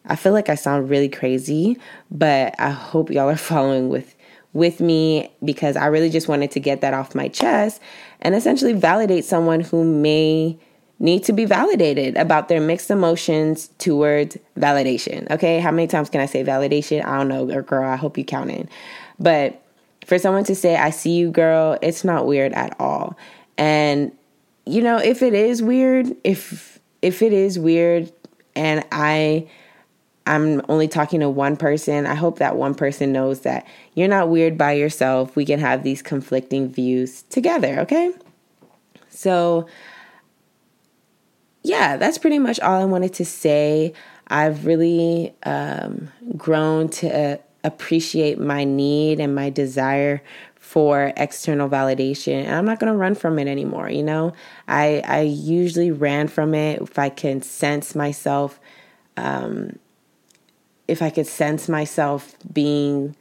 I 0.06 0.14
feel 0.14 0.32
like 0.32 0.48
I 0.48 0.54
sound 0.54 0.88
really 0.88 1.08
crazy, 1.08 1.78
but 2.12 2.54
I 2.60 2.70
hope 2.70 3.10
y'all 3.10 3.28
are 3.28 3.36
following 3.52 3.88
with 3.88 4.14
with 4.52 4.78
me 4.80 5.32
because 5.44 5.76
I 5.76 5.86
really 5.86 6.10
just 6.10 6.28
wanted 6.28 6.52
to 6.52 6.60
get 6.60 6.80
that 6.80 6.94
off 6.94 7.16
my 7.16 7.26
chest 7.26 7.80
and 8.20 8.36
essentially 8.36 8.72
validate 8.72 9.24
someone 9.24 9.62
who 9.62 9.82
may 9.82 10.56
need 11.00 11.24
to 11.24 11.32
be 11.32 11.46
validated 11.46 12.16
about 12.16 12.48
their 12.48 12.60
mixed 12.60 12.90
emotions 12.90 13.68
towards 13.78 14.36
validation. 14.56 15.28
Okay, 15.30 15.58
how 15.58 15.70
many 15.70 15.88
times 15.88 16.10
can 16.10 16.20
I 16.20 16.26
say 16.26 16.44
validation? 16.44 17.04
I 17.04 17.16
don't 17.18 17.28
know, 17.28 17.62
girl. 17.62 17.88
I 17.88 17.96
hope 17.96 18.16
you 18.16 18.24
counted. 18.24 18.68
But 19.18 19.60
for 20.06 20.18
someone 20.18 20.44
to 20.44 20.54
say, 20.54 20.76
I 20.76 20.90
see 20.90 21.12
you, 21.12 21.30
girl, 21.30 21.78
it's 21.82 22.04
not 22.04 22.26
weird 22.26 22.52
at 22.52 22.76
all. 22.78 23.16
And, 23.56 24.12
you 24.66 24.82
know, 24.82 24.98
if 24.98 25.22
it 25.22 25.34
is 25.34 25.62
weird, 25.62 26.14
if 26.22 26.78
if 27.02 27.22
it 27.22 27.32
is 27.32 27.58
weird 27.58 28.12
and 28.54 28.84
I 28.92 29.48
I'm 30.26 30.62
only 30.68 30.86
talking 30.86 31.20
to 31.20 31.28
one 31.28 31.56
person. 31.56 32.06
I 32.06 32.14
hope 32.14 32.38
that 32.38 32.56
one 32.56 32.74
person 32.74 33.10
knows 33.10 33.40
that 33.40 33.66
you're 33.94 34.06
not 34.06 34.28
weird 34.28 34.56
by 34.56 34.72
yourself. 34.72 35.34
We 35.34 35.44
can 35.44 35.58
have 35.58 35.82
these 35.82 36.02
conflicting 36.02 36.68
views 36.68 37.22
together, 37.22 37.80
okay? 37.80 38.12
So, 39.08 39.66
yeah, 41.62 41.96
that's 41.96 42.18
pretty 42.18 42.38
much 42.38 42.60
all 42.60 42.80
I 42.80 42.84
wanted 42.84 43.14
to 43.14 43.24
say. 43.24 43.92
I've 44.28 44.64
really 44.64 45.34
um, 45.42 46.10
grown 46.36 46.88
to 46.88 47.08
uh, 47.08 47.36
appreciate 47.64 48.38
my 48.38 48.64
need 48.64 49.20
and 49.20 49.34
my 49.34 49.50
desire 49.50 50.22
for 50.56 51.12
external 51.16 51.68
validation 51.68 52.44
and 52.44 52.54
i'm 52.54 52.64
not 52.64 52.78
going 52.78 52.92
to 52.92 52.96
run 52.96 53.14
from 53.14 53.38
it 53.38 53.48
anymore 53.48 53.90
you 53.90 54.02
know 54.02 54.32
i 54.68 55.02
i 55.06 55.20
usually 55.20 55.90
ran 55.90 56.28
from 56.28 56.54
it 56.54 56.80
if 56.80 56.98
i 56.98 57.08
can 57.08 57.42
sense 57.42 57.94
myself 57.94 58.60
um 59.16 59.76
if 60.86 61.02
i 61.02 61.10
could 61.10 61.26
sense 61.26 61.68
myself 61.68 62.36
being 62.52 63.16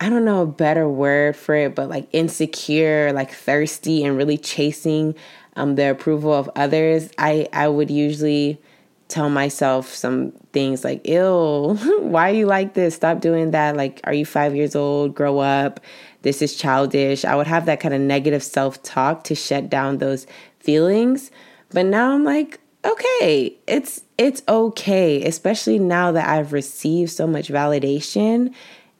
i 0.00 0.08
don't 0.08 0.24
know 0.24 0.42
a 0.42 0.46
better 0.46 0.88
word 0.88 1.34
for 1.34 1.54
it 1.54 1.74
but 1.74 1.88
like 1.88 2.08
insecure 2.12 3.12
like 3.12 3.32
thirsty 3.32 4.04
and 4.04 4.16
really 4.16 4.38
chasing 4.38 5.14
um, 5.56 5.74
the 5.74 5.90
approval 5.90 6.32
of 6.32 6.50
others, 6.56 7.10
I, 7.18 7.48
I 7.52 7.68
would 7.68 7.90
usually 7.90 8.60
tell 9.08 9.30
myself 9.30 9.92
some 9.92 10.32
things 10.52 10.84
like, 10.84 11.06
ew, 11.06 11.76
why 12.00 12.30
are 12.30 12.34
you 12.34 12.46
like 12.46 12.74
this? 12.74 12.94
Stop 12.94 13.20
doing 13.20 13.52
that. 13.52 13.76
Like, 13.76 14.00
are 14.04 14.14
you 14.14 14.26
five 14.26 14.54
years 14.54 14.74
old? 14.74 15.14
Grow 15.14 15.38
up. 15.38 15.80
This 16.22 16.42
is 16.42 16.56
childish. 16.56 17.24
I 17.24 17.36
would 17.36 17.46
have 17.46 17.66
that 17.66 17.80
kind 17.80 17.94
of 17.94 18.00
negative 18.00 18.42
self 18.42 18.82
talk 18.82 19.24
to 19.24 19.34
shut 19.34 19.70
down 19.70 19.98
those 19.98 20.26
feelings. 20.60 21.30
But 21.70 21.86
now 21.86 22.12
I'm 22.12 22.24
like, 22.24 22.60
okay, 22.84 23.56
it's 23.66 24.02
it's 24.18 24.42
okay, 24.48 25.24
especially 25.24 25.78
now 25.78 26.12
that 26.12 26.28
I've 26.28 26.52
received 26.52 27.10
so 27.10 27.26
much 27.26 27.48
validation 27.48 28.52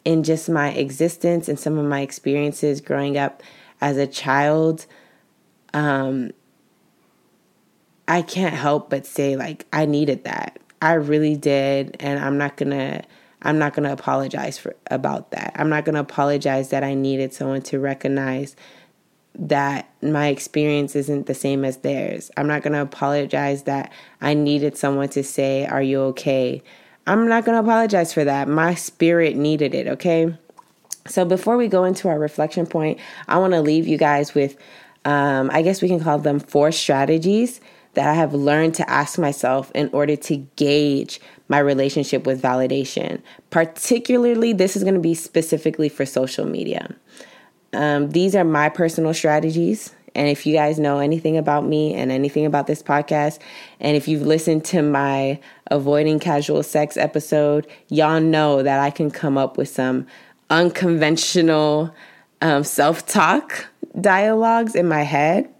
in 0.05 0.23
just 0.23 0.49
my 0.49 0.71
existence 0.71 1.49
and 1.49 1.59
some 1.59 1.79
of 1.79 1.85
my 1.85 2.01
experiences 2.01 2.81
growing 2.81 3.19
up 3.19 3.43
as 3.81 3.97
a 3.97 4.07
child. 4.07 4.87
Um, 5.75 6.31
I 8.09 8.23
can't 8.23 8.55
help 8.55 8.91
but 8.91 9.07
say 9.07 9.37
like 9.37 9.67
I 9.73 9.87
needed 9.87 10.25
that. 10.25 10.59
I 10.81 10.95
really 10.95 11.37
did 11.37 11.97
and 12.01 12.21
I'm 12.21 12.39
not 12.39 12.57
going 12.57 12.71
to 12.71 13.03
I'm 13.43 13.59
not 13.59 13.75
going 13.75 13.85
to 13.85 13.93
apologize 13.93 14.59
for 14.59 14.75
about 14.91 15.31
that. 15.33 15.53
I'm 15.57 15.69
not 15.69 15.85
going 15.85 15.95
to 15.95 16.01
apologize 16.01 16.71
that 16.71 16.83
I 16.83 16.95
needed 16.95 17.33
someone 17.33 17.63
to 17.63 17.79
recognize 17.79 18.57
that 19.39 19.89
my 20.03 20.29
experience 20.29 20.97
isn't 20.97 21.27
the 21.27 21.35
same 21.35 21.65
as 21.65 21.79
theirs. 21.79 22.31
I'm 22.37 22.47
not 22.47 22.63
going 22.63 22.73
to 22.73 22.81
apologize 22.81 23.65
that 23.65 23.93
I 24.21 24.35
needed 24.35 24.79
someone 24.79 25.11
to 25.11 25.23
say, 25.23 25.67
"Are 25.67 25.83
you 25.83 26.01
okay?" 26.03 26.63
I'm 27.07 27.29
not 27.29 27.45
going 27.45 27.55
to 27.55 27.61
apologize 27.61 28.13
for 28.13 28.25
that. 28.25 28.49
My 28.49 28.75
spirit 28.75 29.37
needed 29.37 29.75
it, 29.75 29.87
okay? 29.87 30.35
So 31.07 31.25
before 31.25 31.57
we 31.57 31.69
go 31.69 31.85
into 31.85 32.09
our 32.09 32.19
reflection 32.19 32.67
point, 32.67 32.99
I 33.29 33.39
want 33.39 33.53
to 33.53 33.61
leave 33.61 33.87
you 33.87 33.97
guys 33.97 34.35
with 34.35 34.57
um, 35.05 35.51
I 35.53 35.63
guess 35.63 35.81
we 35.81 35.89
can 35.89 36.01
call 36.01 36.19
them 36.19 36.41
four 36.41 36.73
strategies 36.73 37.61
that 37.97 38.09
I 38.09 38.15
have 38.15 38.33
learned 38.33 38.75
to 38.77 38.89
ask 38.89 39.19
myself 39.19 39.73
in 39.75 39.91
order 39.93 40.17
to 40.17 40.37
gauge 40.57 41.21
my 41.49 41.59
relationship 41.59 42.27
with 42.27 42.41
validation. 42.41 43.21
Particularly, 43.51 44.53
this 44.53 44.77
is 44.77 44.83
going 44.83 44.95
to 44.95 45.01
be 45.01 45.15
specifically 45.15 45.89
for 45.89 46.07
social 46.07 46.47
media. 46.47 46.95
Um, 47.73 48.11
these 48.11 48.37
are 48.37 48.45
my 48.45 48.69
personal 48.69 49.13
strategies. 49.13 49.95
And 50.15 50.29
if 50.29 50.47
you 50.47 50.55
guys 50.55 50.79
know 50.79 50.99
anything 50.99 51.37
about 51.37 51.67
me 51.67 51.95
and 51.95 52.11
anything 52.13 52.47
about 52.47 52.67
this 52.67 52.83
podcast, 52.83 53.39
and 53.81 53.97
if 53.97 54.09
you've 54.09 54.23
listened 54.23 54.65
to 54.67 54.83
my 54.83 55.41
avoiding 55.71 56.19
casual 56.19 56.63
sex 56.63 56.97
episode, 56.97 57.67
y'all 57.89 58.21
know 58.21 58.63
that 58.63 58.81
I 58.81 58.91
can 58.91 59.11
come 59.11 59.37
up 59.37 59.59
with 59.59 59.69
some 59.69 60.07
unconventional 60.49 61.95
um, 62.41 62.65
self 62.65 63.07
talk 63.07 63.67
dialogues 64.01 64.75
in 64.75 64.87
my 64.87 65.03
head 65.03 65.51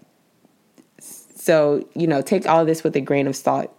so, 1.47 1.87
you 1.95 2.07
know, 2.07 2.21
take 2.21 2.45
all 2.45 2.65
this 2.65 2.83
with 2.83 2.93
a 2.97 2.99
grain 2.99 3.25
of 3.25 3.33
salt. 3.33 3.73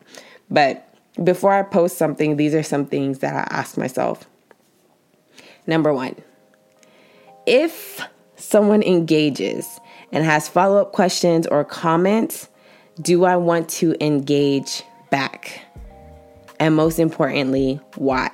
But 0.50 0.88
before 1.22 1.52
I 1.52 1.62
post 1.62 1.98
something, 1.98 2.38
these 2.38 2.54
are 2.54 2.62
some 2.62 2.86
things 2.86 3.18
that 3.18 3.34
I 3.34 3.46
ask 3.54 3.76
myself. 3.76 4.26
Number 5.66 5.92
one, 5.92 6.16
if 7.46 8.00
someone 8.36 8.82
engages 8.82 9.66
and 10.12 10.24
has 10.24 10.48
follow 10.48 10.80
up 10.80 10.92
questions 10.92 11.46
or 11.46 11.62
comments, 11.62 12.48
do 13.02 13.26
I 13.26 13.36
want 13.36 13.68
to 13.68 13.94
engage 14.02 14.82
back? 15.10 15.60
And 16.58 16.74
most 16.74 16.98
importantly, 16.98 17.78
why? 17.96 18.30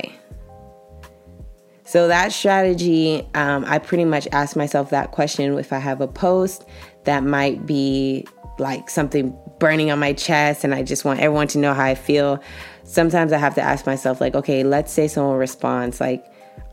So, 1.82 2.06
that 2.06 2.30
strategy, 2.32 3.28
um, 3.34 3.64
I 3.66 3.80
pretty 3.80 4.04
much 4.04 4.28
ask 4.30 4.54
myself 4.54 4.90
that 4.90 5.10
question 5.10 5.58
if 5.58 5.72
I 5.72 5.78
have 5.78 6.00
a 6.00 6.08
post 6.08 6.64
that 7.02 7.24
might 7.24 7.66
be 7.66 8.26
like 8.58 8.88
something 8.90 9.36
burning 9.58 9.90
on 9.90 9.98
my 9.98 10.12
chest 10.12 10.64
and 10.64 10.74
I 10.74 10.82
just 10.82 11.04
want 11.04 11.20
everyone 11.20 11.48
to 11.48 11.58
know 11.58 11.74
how 11.74 11.84
I 11.84 11.94
feel, 11.94 12.42
sometimes 12.84 13.32
I 13.32 13.38
have 13.38 13.54
to 13.56 13.62
ask 13.62 13.86
myself, 13.86 14.20
like, 14.20 14.34
okay, 14.34 14.62
let's 14.62 14.92
say 14.92 15.08
someone 15.08 15.36
responds, 15.36 16.00
like, 16.00 16.24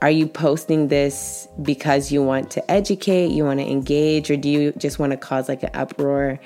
are 0.02 0.12
you 0.12 0.28
posting 0.28 0.88
this 0.88 1.48
because 1.62 2.12
you 2.12 2.24
want 2.24 2.50
to 2.52 2.72
educate, 2.72 3.28
you 3.28 3.44
want 3.46 3.60
to 3.60 3.70
engage, 3.70 4.32
or 4.32 4.38
do 4.38 4.50
you 4.50 4.72
just 4.74 4.98
want 5.00 5.12
to 5.12 5.17
cause 5.17 5.48
like 5.48 5.63
an 5.63 5.70
uproar? 5.74 6.39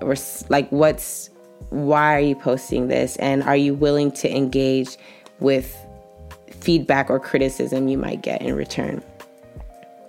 Or 0.00 0.14
like, 0.48 0.68
what's, 0.70 1.30
why 1.70 2.14
are 2.14 2.20
you 2.20 2.36
posting 2.36 2.88
this? 2.88 3.16
And 3.16 3.42
are 3.42 3.56
you 3.56 3.74
willing 3.74 4.12
to 4.12 4.34
engage 4.34 4.96
with 5.40 5.76
feedback 6.60 7.10
or 7.10 7.18
criticism 7.18 7.88
you 7.88 7.98
might 7.98 8.22
get 8.22 8.42
in 8.42 8.54
return? 8.54 9.02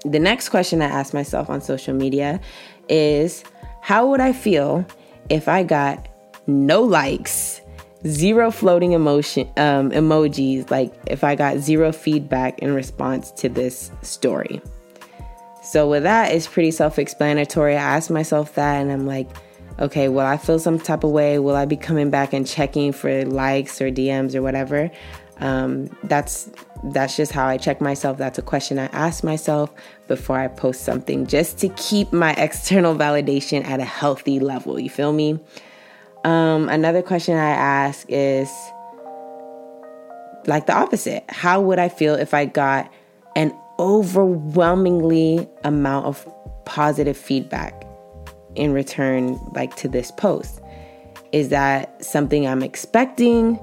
The 0.06 0.20
next 0.20 0.50
question 0.50 0.82
I 0.82 0.86
ask 0.86 1.14
myself 1.14 1.50
on 1.50 1.62
social 1.62 1.94
media 1.94 2.40
is 2.90 3.44
how 3.82 4.08
would 4.08 4.22
I 4.22 4.34
feel 4.34 4.86
if 5.30 5.48
I 5.48 5.64
got 5.64 6.08
no 6.48 6.82
likes, 6.82 7.62
zero 8.08 8.52
floating 8.52 8.94
emotion 8.94 9.48
um, 9.58 9.92
emojis, 9.92 10.70
like 10.72 10.94
if 11.08 11.24
I 11.24 11.36
got 11.36 11.58
zero 11.58 11.92
feedback 11.92 12.60
in 12.60 12.74
response 12.74 13.32
to 13.32 13.50
this 13.50 13.92
story? 14.02 14.62
So 15.64 15.90
with 15.90 16.04
that, 16.04 16.32
it's 16.32 16.48
pretty 16.48 16.72
self-explanatory. 16.72 17.76
I 17.76 17.82
asked 17.82 18.10
myself 18.10 18.56
that, 18.56 18.82
and 18.82 18.92
I'm 18.92 19.06
like, 19.06 19.30
okay, 19.80 20.10
will 20.10 20.20
I 20.20 20.38
feel 20.38 20.60
some 20.60 20.80
type 20.80 21.04
of 21.04 21.12
way? 21.12 21.40
Will 21.40 21.56
I 21.56 21.66
be 21.66 21.78
coming 21.78 22.10
back 22.10 22.34
and 22.34 22.48
checking 22.48 22.92
for 22.92 23.26
likes 23.26 23.82
or 23.82 23.90
DMs 23.90 24.36
or 24.36 24.42
whatever? 24.42 24.92
Um, 25.38 25.90
that's 26.04 26.52
that's 26.86 27.16
just 27.16 27.32
how 27.32 27.48
I 27.48 27.58
check 27.58 27.82
myself. 27.82 28.18
That's 28.18 28.38
a 28.38 28.44
question 28.44 28.80
I 28.80 28.86
ask 28.88 29.24
myself 29.24 29.74
before 30.12 30.38
I 30.38 30.50
post 30.50 30.84
something, 30.84 31.26
just 31.26 31.58
to 31.60 31.70
keep 31.70 32.12
my 32.12 32.34
external 32.34 32.96
validation 32.96 33.64
at 33.64 33.80
a 33.80 33.86
healthy 33.86 34.42
level. 34.42 34.78
You 34.78 34.90
feel 34.90 35.14
me? 35.14 35.40
Um, 36.26 36.68
another 36.68 37.02
question 37.02 37.38
I 37.38 37.52
ask 37.52 38.06
is 38.10 38.50
like 40.48 40.66
the 40.66 40.74
opposite. 40.74 41.24
How 41.30 41.62
would 41.62 41.80
I 41.80 41.88
feel 41.88 42.16
if 42.16 42.34
I 42.34 42.44
got 42.44 42.92
an 43.38 43.56
overwhelmingly 43.80 45.48
amount 45.64 46.08
of 46.08 46.28
positive 46.66 47.16
feedback 47.16 47.86
in 48.56 48.74
return, 48.74 49.40
like 49.56 49.78
to 49.78 49.88
this 49.88 50.12
post? 50.12 50.60
Is 51.32 51.48
that 51.50 52.04
something 52.04 52.46
I'm 52.46 52.64
expecting? 52.64 53.58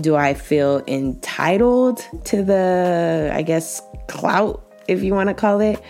Do 0.00 0.16
I 0.16 0.34
feel 0.34 0.82
entitled 0.88 2.04
to 2.24 2.42
the, 2.42 3.30
I 3.32 3.42
guess, 3.42 3.80
clout, 4.08 4.71
if 4.88 5.02
you 5.02 5.14
want 5.14 5.28
to 5.28 5.34
call 5.34 5.60
it? 5.60 5.80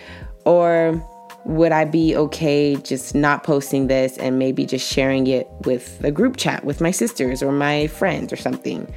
Or 0.45 1.01
would 1.45 1.71
I 1.71 1.85
be 1.85 2.15
okay 2.15 2.75
just 2.75 3.13
not 3.15 3.43
posting 3.43 3.87
this 3.87 4.17
and 4.17 4.39
maybe 4.39 4.65
just 4.65 4.91
sharing 4.91 5.27
it 5.27 5.47
with 5.65 6.03
a 6.03 6.11
group 6.11 6.37
chat 6.37 6.63
with 6.63 6.79
my 6.79 6.91
sisters 6.91 7.43
or 7.43 7.51
my 7.51 7.87
friends 7.87 8.31
or 8.31 8.37
something? 8.37 8.93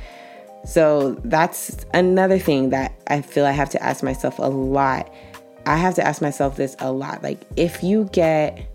So 0.64 1.12
that's 1.24 1.87
another 1.94 2.38
thing 2.38 2.70
that 2.70 2.92
I 3.06 3.22
feel 3.22 3.46
I 3.46 3.52
have 3.52 3.70
to 3.70 3.82
ask 3.82 4.02
myself 4.02 4.38
a 4.38 4.48
lot. 4.48 5.12
I 5.64 5.76
have 5.76 5.94
to 5.94 6.06
ask 6.06 6.20
myself 6.20 6.56
this 6.56 6.76
a 6.80 6.92
lot. 6.92 7.22
Like, 7.22 7.38
if 7.56 7.82
you 7.82 8.09
get, 8.12 8.68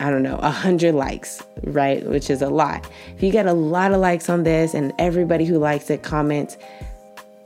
I 0.00 0.10
don't 0.10 0.22
know, 0.22 0.36
a 0.36 0.50
hundred 0.50 0.94
likes, 0.94 1.42
right? 1.64 2.06
Which 2.06 2.28
is 2.30 2.42
a 2.42 2.48
lot. 2.48 2.86
If 3.16 3.22
you 3.22 3.30
get 3.30 3.46
a 3.46 3.52
lot 3.52 3.92
of 3.92 4.00
likes 4.00 4.28
on 4.28 4.44
this 4.44 4.74
and 4.74 4.92
everybody 4.98 5.44
who 5.46 5.58
likes 5.58 5.88
it 5.90 6.02
comments, 6.02 6.58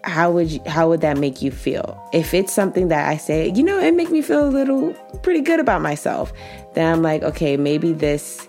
how 0.05 0.31
would 0.33 0.51
you, 0.51 0.61
how 0.67 0.89
would 0.89 1.01
that 1.03 1.17
make 1.17 1.43
you 1.43 1.51
feel? 1.51 2.01
If 2.13 2.35
it's 2.35 2.53
something 2.53 2.89
that 2.89 3.09
I 3.09 3.17
say, 3.17 3.51
you 3.55 3.63
know, 3.63 3.79
it 3.79 3.95
make 3.95 4.11
me 4.11 4.23
feel 4.23 4.47
a 4.47 4.51
little 4.51 4.93
pretty 5.23 5.41
good 5.41 5.61
about 5.61 5.81
myself, 5.81 6.33
then 6.75 6.93
I'm 6.93 7.03
like, 7.03 7.23
okay, 7.23 7.57
maybe 7.57 7.93
this 7.93 8.49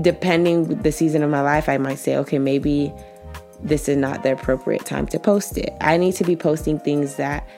depending 0.00 0.82
the 0.82 0.90
season 0.90 1.22
of 1.22 1.30
my 1.30 1.40
life, 1.40 1.68
I 1.68 1.78
might 1.78 1.98
say, 1.98 2.16
okay, 2.16 2.38
maybe 2.38 2.92
this 3.62 3.88
is 3.88 3.96
not 3.96 4.22
the 4.22 4.32
appropriate 4.32 4.84
time 4.84 5.06
to 5.08 5.18
post 5.18 5.56
it. 5.56 5.72
I 5.80 5.96
need 5.96 6.12
to 6.16 6.24
be 6.24 6.36
posting 6.36 6.78
things 6.78 7.16
that 7.16 7.48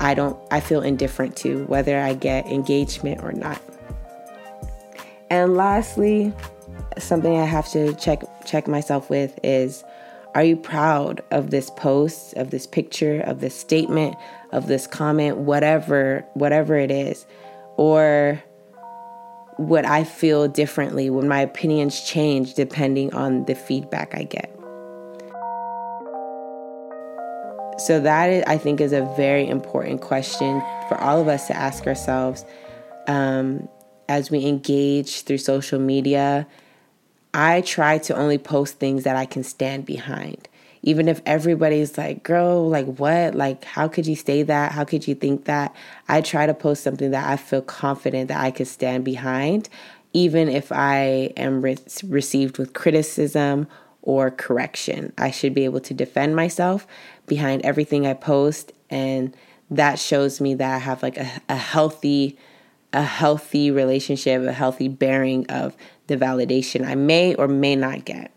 I 0.00 0.14
don't 0.14 0.38
I 0.50 0.60
feel 0.60 0.82
indifferent 0.82 1.36
to 1.38 1.64
whether 1.66 1.98
I 1.98 2.14
get 2.14 2.46
engagement 2.46 3.22
or 3.22 3.32
not. 3.32 3.60
And 5.30 5.56
lastly, 5.56 6.32
something 6.98 7.36
I 7.36 7.44
have 7.44 7.68
to 7.70 7.94
check 7.94 8.22
check 8.44 8.68
myself 8.68 9.08
with 9.08 9.38
is 9.42 9.84
are 10.36 10.44
you 10.44 10.54
proud 10.54 11.22
of 11.30 11.50
this 11.50 11.70
post, 11.70 12.34
of 12.34 12.50
this 12.50 12.66
picture, 12.66 13.20
of 13.22 13.40
this 13.40 13.58
statement, 13.58 14.14
of 14.52 14.66
this 14.66 14.86
comment, 14.86 15.38
whatever 15.38 16.26
whatever 16.34 16.76
it 16.76 16.90
is? 16.90 17.24
Or 17.78 18.42
would 19.58 19.86
I 19.86 20.04
feel 20.04 20.46
differently? 20.46 21.08
Would 21.08 21.24
my 21.24 21.40
opinions 21.40 22.02
change 22.02 22.52
depending 22.52 23.14
on 23.14 23.46
the 23.46 23.54
feedback 23.54 24.14
I 24.14 24.24
get? 24.24 24.52
So, 27.78 27.98
that 28.00 28.46
I 28.46 28.58
think 28.58 28.82
is 28.82 28.92
a 28.92 29.10
very 29.16 29.48
important 29.48 30.02
question 30.02 30.60
for 30.86 31.00
all 31.00 31.18
of 31.18 31.28
us 31.28 31.46
to 31.46 31.56
ask 31.56 31.86
ourselves 31.86 32.44
um, 33.06 33.70
as 34.10 34.30
we 34.30 34.44
engage 34.44 35.22
through 35.22 35.38
social 35.38 35.78
media. 35.78 36.46
I 37.36 37.60
try 37.60 37.98
to 37.98 38.16
only 38.16 38.38
post 38.38 38.78
things 38.78 39.04
that 39.04 39.14
I 39.14 39.26
can 39.26 39.44
stand 39.44 39.84
behind 39.86 40.48
even 40.86 41.08
if 41.08 41.20
everybody's 41.26 41.98
like, 41.98 42.22
girl, 42.22 42.68
like 42.68 42.86
what? 42.86 43.34
Like, 43.34 43.64
how 43.64 43.88
could 43.88 44.06
you 44.06 44.14
say 44.14 44.44
that? 44.44 44.70
How 44.70 44.84
could 44.84 45.06
you 45.08 45.16
think 45.16 45.44
that? 45.44 45.74
I 46.08 46.20
try 46.20 46.46
to 46.46 46.54
post 46.54 46.84
something 46.84 47.10
that 47.10 47.28
I 47.28 47.36
feel 47.36 47.60
confident 47.60 48.28
that 48.28 48.40
I 48.40 48.52
could 48.52 48.68
stand 48.68 49.04
behind, 49.04 49.68
even 50.12 50.48
if 50.48 50.70
I 50.70 51.32
am 51.36 51.60
re- 51.60 51.76
received 52.04 52.58
with 52.58 52.72
criticism 52.72 53.66
or 54.02 54.30
correction. 54.30 55.12
I 55.18 55.32
should 55.32 55.54
be 55.54 55.64
able 55.64 55.80
to 55.80 55.92
defend 55.92 56.36
myself 56.36 56.86
behind 57.26 57.62
everything 57.62 58.06
I 58.06 58.14
post. 58.14 58.72
And 58.88 59.36
that 59.68 59.98
shows 59.98 60.40
me 60.40 60.54
that 60.54 60.72
I 60.72 60.78
have 60.78 61.02
like 61.02 61.16
a, 61.16 61.28
a 61.48 61.56
healthy, 61.56 62.38
a 62.92 63.02
healthy 63.02 63.72
relationship, 63.72 64.40
a 64.44 64.52
healthy 64.52 64.86
bearing 64.86 65.46
of 65.48 65.76
the 66.06 66.16
validation 66.16 66.86
I 66.86 66.94
may 66.94 67.34
or 67.34 67.48
may 67.48 67.76
not 67.76 68.04
get. 68.04 68.32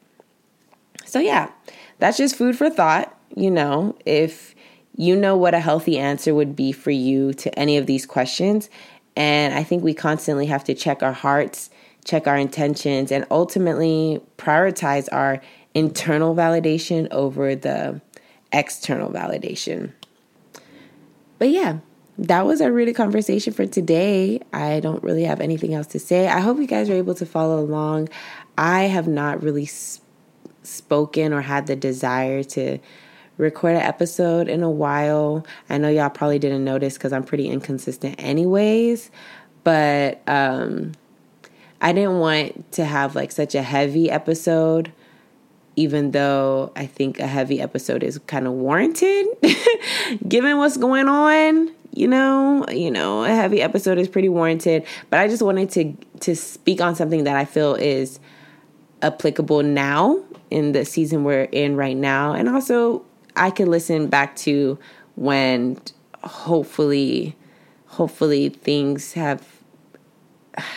So, 1.06 1.20
yeah, 1.20 1.52
that's 1.98 2.18
just 2.18 2.36
food 2.36 2.58
for 2.58 2.70
thought. 2.70 3.16
You 3.36 3.52
know, 3.52 3.96
if 4.06 4.56
you 4.96 5.16
know 5.16 5.38
what 5.38 5.54
a 5.54 5.60
healthy 5.60 5.98
answer 5.98 6.36
would 6.36 6.56
be 6.56 6.72
for 6.72 6.92
you 6.92 7.34
to 7.34 7.58
any 7.58 7.78
of 7.78 7.86
these 7.86 8.06
questions. 8.06 8.70
And 9.16 9.54
I 9.54 9.64
think 9.64 9.84
we 9.84 9.94
constantly 9.94 10.46
have 10.48 10.64
to 10.66 10.74
check 10.74 11.02
our 11.02 11.14
hearts, 11.14 11.70
check 12.04 12.28
our 12.28 12.38
intentions, 12.38 13.12
and 13.12 13.26
ultimately 13.32 14.22
prioritize 14.38 15.08
our 15.12 15.42
internal 15.74 16.36
validation 16.36 17.08
over 17.12 17.56
the 17.56 18.02
external 18.52 19.10
validation. 19.12 19.94
But 21.38 21.50
yeah, 21.50 21.78
that 22.20 22.46
was 22.46 22.62
our 22.62 22.72
really 22.72 22.94
conversation 22.94 23.54
for 23.54 23.66
today. 23.66 24.42
I 24.52 24.82
don't 24.82 25.02
really 25.04 25.24
have 25.24 25.40
anything 25.40 25.74
else 25.74 25.88
to 25.88 26.00
say. 26.00 26.28
I 26.28 26.42
hope 26.42 26.58
you 26.60 26.68
guys 26.68 26.90
are 26.90 26.94
able 26.94 27.16
to 27.16 27.26
follow 27.26 27.60
along. 27.60 28.10
I 28.58 28.84
have 28.84 29.08
not 29.08 29.42
really 29.42 29.70
spoken 30.64 31.32
or 31.32 31.42
had 31.42 31.68
the 31.68 31.78
desire 31.78 32.44
to 32.44 32.80
record 33.38 33.76
an 33.76 33.82
episode 33.84 34.50
in 34.50 34.64
a 34.64 34.70
while. 34.70 35.46
I 35.70 35.78
know 35.78 35.88
y'all 35.88 36.10
probably 36.10 36.40
didn't 36.40 36.66
notice 36.66 36.96
because 36.96 37.14
I'm 37.14 37.24
pretty 37.24 37.48
inconsistent, 37.48 38.16
anyways, 38.20 39.12
but 39.64 40.22
um, 40.28 40.92
I 41.80 41.94
didn't 41.94 42.20
want 42.20 42.70
to 42.74 42.84
have 42.84 43.16
like 43.16 43.32
such 43.32 43.56
a 43.56 43.62
heavy 43.62 44.12
episode. 44.12 44.92
Even 45.78 46.12
though 46.12 46.74
I 46.76 46.86
think 46.86 47.20
a 47.20 47.28
heavy 47.28 47.62
episode 47.62 48.04
is 48.04 48.18
kind 48.28 48.46
of 48.46 48.52
warranted, 48.52 49.26
given 50.28 50.58
what's 50.58 50.76
going 50.76 51.08
on, 51.08 51.72
you 51.92 52.08
know, 52.08 52.66
you 52.70 52.92
know, 52.92 53.24
a 53.24 53.30
heavy 53.30 53.62
episode 53.62 53.98
is 53.98 54.08
pretty 54.08 54.30
warranted. 54.30 54.86
But 55.10 55.20
I 55.20 55.28
just 55.28 55.42
wanted 55.42 55.70
to 55.72 55.94
to 56.22 56.36
speak 56.36 56.82
on 56.82 56.96
something 56.96 57.24
that 57.24 57.36
I 57.36 57.46
feel 57.46 57.76
is 57.76 58.20
applicable 59.02 59.64
now 59.64 60.22
in 60.50 60.72
the 60.74 60.86
season 60.86 61.24
we're 61.24 61.44
in 61.44 61.76
right 61.76 61.98
now. 61.98 62.34
And 62.34 62.50
also, 62.50 63.04
I 63.36 63.52
can 63.52 63.70
listen 63.70 64.08
back 64.08 64.36
to 64.38 64.78
when 65.16 65.80
hopefully, 66.24 67.36
hopefully 67.88 68.50
things 68.50 69.14
have. 69.14 69.46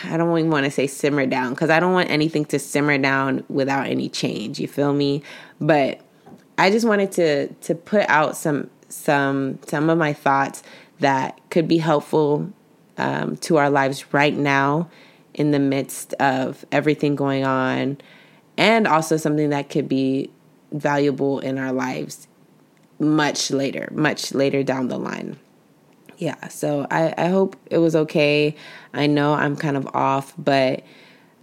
I 0.05 0.15
don't 0.15 0.37
even 0.37 0.49
want 0.49 0.63
to 0.65 0.71
say 0.71 0.87
simmer 0.87 1.25
down 1.25 1.49
because 1.49 1.69
I 1.69 1.79
don't 1.79 1.91
want 1.91 2.09
anything 2.09 2.45
to 2.45 2.59
simmer 2.59 2.97
down 2.97 3.43
without 3.49 3.87
any 3.87 4.07
change. 4.07 4.59
You 4.59 4.67
feel 4.67 4.93
me? 4.93 5.23
But 5.59 5.99
I 6.57 6.69
just 6.69 6.87
wanted 6.87 7.11
to 7.13 7.47
to 7.47 7.75
put 7.75 8.07
out 8.09 8.37
some 8.37 8.69
some 8.87 9.59
some 9.67 9.89
of 9.89 9.97
my 9.97 10.13
thoughts 10.13 10.63
that 10.99 11.39
could 11.49 11.67
be 11.67 11.77
helpful 11.77 12.51
um, 12.97 13.35
to 13.37 13.57
our 13.57 13.69
lives 13.69 14.13
right 14.13 14.35
now 14.35 14.89
in 15.33 15.51
the 15.51 15.59
midst 15.59 16.13
of 16.15 16.65
everything 16.71 17.15
going 17.15 17.43
on 17.43 17.97
and 18.57 18.87
also 18.87 19.17
something 19.17 19.49
that 19.49 19.69
could 19.69 19.89
be 19.89 20.29
valuable 20.71 21.39
in 21.39 21.57
our 21.57 21.71
lives 21.71 22.27
much 22.99 23.51
later, 23.51 23.89
much 23.93 24.33
later 24.33 24.63
down 24.63 24.87
the 24.87 24.97
line. 24.97 25.37
Yeah, 26.17 26.47
so 26.47 26.85
I, 26.91 27.13
I 27.17 27.27
hope 27.27 27.55
it 27.69 27.79
was 27.79 27.95
okay. 27.95 28.55
I 28.93 29.07
know 29.07 29.33
I'm 29.33 29.55
kind 29.55 29.75
of 29.75 29.87
off, 29.93 30.33
but 30.37 30.83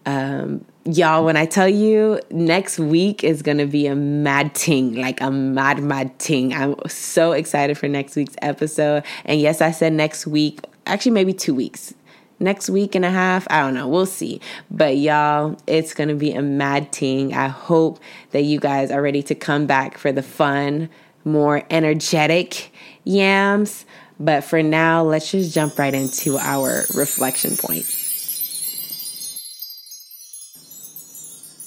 um, 0.06 0.64
y'all, 0.96 1.24
when 1.24 1.36
I 1.36 1.46
tell 1.46 1.68
you 1.68 2.20
next 2.30 2.78
week 2.78 3.24
is 3.24 3.42
gonna 3.42 3.66
be 3.66 3.86
a 3.86 3.94
mad 3.94 4.54
ting, 4.54 4.94
like 4.94 5.20
a 5.20 5.30
mad, 5.30 5.82
mad 5.82 6.18
ting. 6.18 6.52
I'm 6.52 6.76
so 6.88 7.32
excited 7.32 7.76
for 7.78 7.88
next 7.88 8.16
week's 8.16 8.36
episode. 8.42 9.04
And 9.24 9.40
yes, 9.40 9.60
I 9.60 9.70
said 9.70 9.92
next 9.92 10.26
week, 10.26 10.60
actually, 10.86 11.12
maybe 11.12 11.32
two 11.32 11.54
weeks 11.54 11.94
next 12.40 12.70
week 12.70 12.94
and 12.94 13.04
a 13.04 13.10
half. 13.10 13.46
I 13.50 13.60
don't 13.60 13.74
know. 13.74 13.86
We'll 13.86 14.06
see. 14.06 14.40
But 14.70 14.96
y'all, 14.96 15.56
it's 15.66 15.94
going 15.94 16.08
to 16.08 16.14
be 16.14 16.32
a 16.32 16.42
mad 16.42 16.90
ting. 16.90 17.34
I 17.34 17.48
hope 17.48 18.00
that 18.30 18.42
you 18.42 18.58
guys 18.58 18.90
are 18.90 19.02
ready 19.02 19.22
to 19.24 19.34
come 19.34 19.66
back 19.66 19.98
for 19.98 20.10
the 20.10 20.22
fun, 20.22 20.88
more 21.24 21.62
energetic 21.70 22.72
yams. 23.04 23.84
But 24.18 24.42
for 24.42 24.62
now, 24.62 25.02
let's 25.02 25.30
just 25.30 25.54
jump 25.54 25.78
right 25.78 25.94
into 25.94 26.36
our 26.38 26.84
reflection 26.94 27.56
point. 27.56 27.99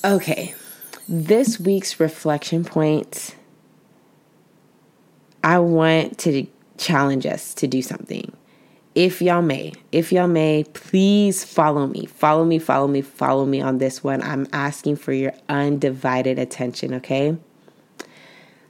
Okay, 0.05 0.53
this 1.07 1.59
week's 1.59 1.99
reflection 1.99 2.65
point, 2.65 3.35
I 5.43 5.59
want 5.59 6.17
to 6.19 6.45
challenge 6.77 7.25
us 7.25 7.53
to 7.55 7.67
do 7.67 7.81
something 7.81 8.33
if 8.95 9.21
y'all 9.21 9.41
may, 9.41 9.73
if 9.91 10.11
y'all 10.11 10.27
may, 10.27 10.63
please 10.73 11.43
follow 11.43 11.87
me. 11.87 12.05
Follow 12.05 12.45
me, 12.45 12.59
follow 12.59 12.87
me, 12.87 13.01
follow 13.01 13.45
me 13.45 13.59
on 13.59 13.79
this 13.79 14.03
one. 14.03 14.21
I'm 14.21 14.47
asking 14.53 14.97
for 14.97 15.13
your 15.13 15.33
undivided 15.49 16.37
attention, 16.37 16.93
okay? 16.95 17.35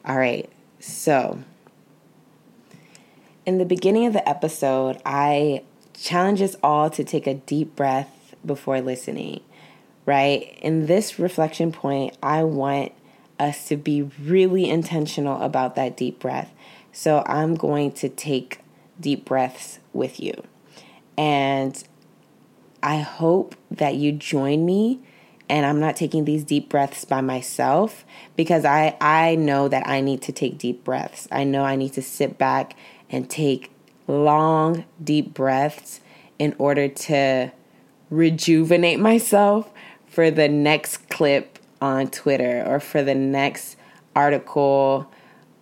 All 0.06 0.17
right, 0.17 0.50
so 0.80 1.39
in 3.46 3.58
the 3.58 3.65
beginning 3.65 4.06
of 4.06 4.13
the 4.13 4.28
episode, 4.28 5.02
I 5.06 5.63
challenge 5.93 6.41
us 6.41 6.56
all 6.63 6.89
to 6.91 7.04
take 7.04 7.28
a 7.28 7.34
deep 7.34 7.76
breath 7.76 8.36
before 8.46 8.80
listening, 8.82 9.41
right? 10.06 10.58
In 10.62 10.86
this 10.86 11.20
reflection 11.20 11.72
point, 11.72 12.18
I 12.22 12.44
want 12.44 12.92
us 13.39 13.68
to 13.68 13.78
be 13.78 14.04
really 14.22 14.70
intentional 14.70 15.42
about 15.42 15.76
that 15.76 15.98
deep 15.98 16.20
breath. 16.20 16.54
So 16.92 17.24
I'm 17.26 17.56
going 17.56 17.92
to 17.94 18.10
take 18.10 18.60
deep 19.00 19.26
breaths 19.26 19.80
with 19.92 20.20
you. 20.20 20.34
And 21.18 21.82
I 22.82 22.98
hope 22.98 23.56
that 23.72 23.96
you 23.96 24.12
join 24.12 24.66
me 24.66 25.00
and 25.50 25.66
I'm 25.66 25.80
not 25.80 25.96
taking 25.96 26.26
these 26.26 26.44
deep 26.44 26.70
breaths 26.70 27.06
by 27.06 27.22
myself 27.22 28.06
because 28.36 28.66
I 28.66 28.98
I 29.02 29.36
know 29.36 29.68
that 29.68 29.88
I 29.88 30.02
need 30.02 30.22
to 30.24 30.32
take 30.32 30.58
deep 30.58 30.84
breaths. 30.84 31.28
I 31.32 31.44
know 31.44 31.63
I 31.63 31.76
need 31.76 31.94
to 31.94 32.02
sit 32.02 32.38
back 32.38 32.76
and 33.10 33.30
take 33.30 33.72
long 34.08 34.86
deep 35.04 35.34
breaths 35.34 36.00
in 36.39 36.56
order 36.58 36.88
to 36.88 37.52
rejuvenate 38.10 39.00
myself 39.00 39.72
for 40.13 40.30
the 40.30 40.47
next 40.47 41.10
clip 41.10 41.58
on 41.82 42.08
Twitter 42.08 42.63
or 42.67 42.80
for 42.80 43.02
the 43.02 43.15
next 43.15 43.78
article 44.15 45.12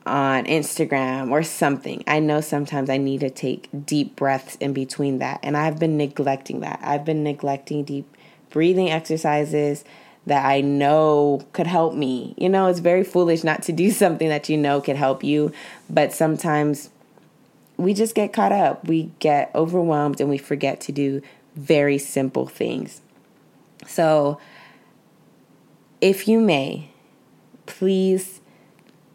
on 0.05 0.43
Instagram 0.45 1.31
or 1.31 1.41
something. 1.41 2.03
I 2.05 2.19
know 2.19 2.41
sometimes 2.41 2.89
I 2.89 2.97
need 2.97 3.21
to 3.21 3.29
take 3.29 3.69
deep 3.85 4.17
breaths 4.17 4.55
in 4.57 4.73
between 4.73 5.19
that. 5.19 5.39
And 5.41 5.55
I've 5.55 5.79
been 5.79 5.95
neglecting 5.95 6.59
that. 6.59 6.81
I've 6.83 7.05
been 7.05 7.23
neglecting 7.23 7.85
deep 7.85 8.05
breathing 8.49 8.89
exercises 8.89 9.85
that 10.25 10.45
I 10.45 10.59
know 10.59 11.47
could 11.53 11.67
help 11.67 11.93
me. 11.93 12.35
You 12.37 12.49
know, 12.49 12.67
it's 12.67 12.79
very 12.79 13.05
foolish 13.05 13.45
not 13.45 13.63
to 13.63 13.71
do 13.71 13.89
something 13.91 14.27
that 14.27 14.49
you 14.49 14.57
know 14.57 14.81
could 14.81 14.97
help 14.97 15.23
you, 15.23 15.53
but 15.89 16.11
sometimes 16.11 16.89
we 17.77 17.93
just 17.93 18.15
get 18.15 18.33
caught 18.33 18.51
up. 18.51 18.85
We 18.85 19.11
get 19.19 19.49
overwhelmed 19.55 20.19
and 20.19 20.29
we 20.29 20.37
forget 20.37 20.81
to 20.81 20.91
do 20.91 21.21
very 21.55 21.97
simple 21.97 22.47
things. 22.47 23.01
So, 23.85 24.39
if 25.99 26.27
you 26.27 26.39
may, 26.39 26.91
please 27.65 28.41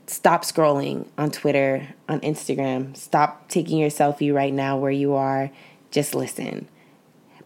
stop 0.07 0.43
scrolling 0.43 1.09
on 1.19 1.31
Twitter, 1.31 1.95
on 2.09 2.21
Instagram. 2.21 2.97
Stop 2.97 3.49
taking 3.49 3.79
your 3.79 3.91
selfie 3.91 4.33
right 4.33 4.53
now 4.53 4.77
where 4.77 4.91
you 4.91 5.15
are. 5.15 5.51
Just 5.91 6.15
listen. 6.15 6.69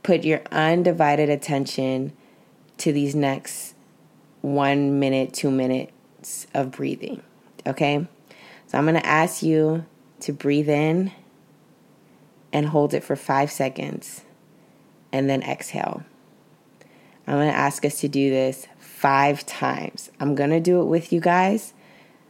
Put 0.02 0.24
your 0.24 0.42
undivided 0.50 1.28
attention 1.28 2.12
to 2.78 2.92
these 2.92 3.14
next 3.14 3.74
one 4.40 4.98
minute, 4.98 5.32
two 5.32 5.50
minutes 5.50 6.46
of 6.54 6.70
breathing. 6.70 7.22
Okay? 7.66 8.06
So 8.66 8.78
I'm 8.78 8.84
going 8.84 9.00
to 9.00 9.06
ask 9.06 9.42
you 9.42 9.84
to 10.20 10.32
breathe 10.32 10.68
in 10.68 11.12
and 12.52 12.66
hold 12.66 12.94
it 12.94 13.04
for 13.04 13.16
five 13.16 13.50
seconds 13.50 14.24
and 15.12 15.28
then 15.28 15.42
exhale. 15.42 16.04
I'm 17.30 17.36
going 17.36 17.48
to 17.48 17.56
ask 17.56 17.84
us 17.84 18.00
to 18.00 18.08
do 18.08 18.28
this 18.28 18.66
five 18.80 19.46
times. 19.46 20.10
I'm 20.18 20.34
going 20.34 20.50
to 20.50 20.58
do 20.58 20.80
it 20.80 20.86
with 20.86 21.12
you 21.12 21.20
guys. 21.20 21.74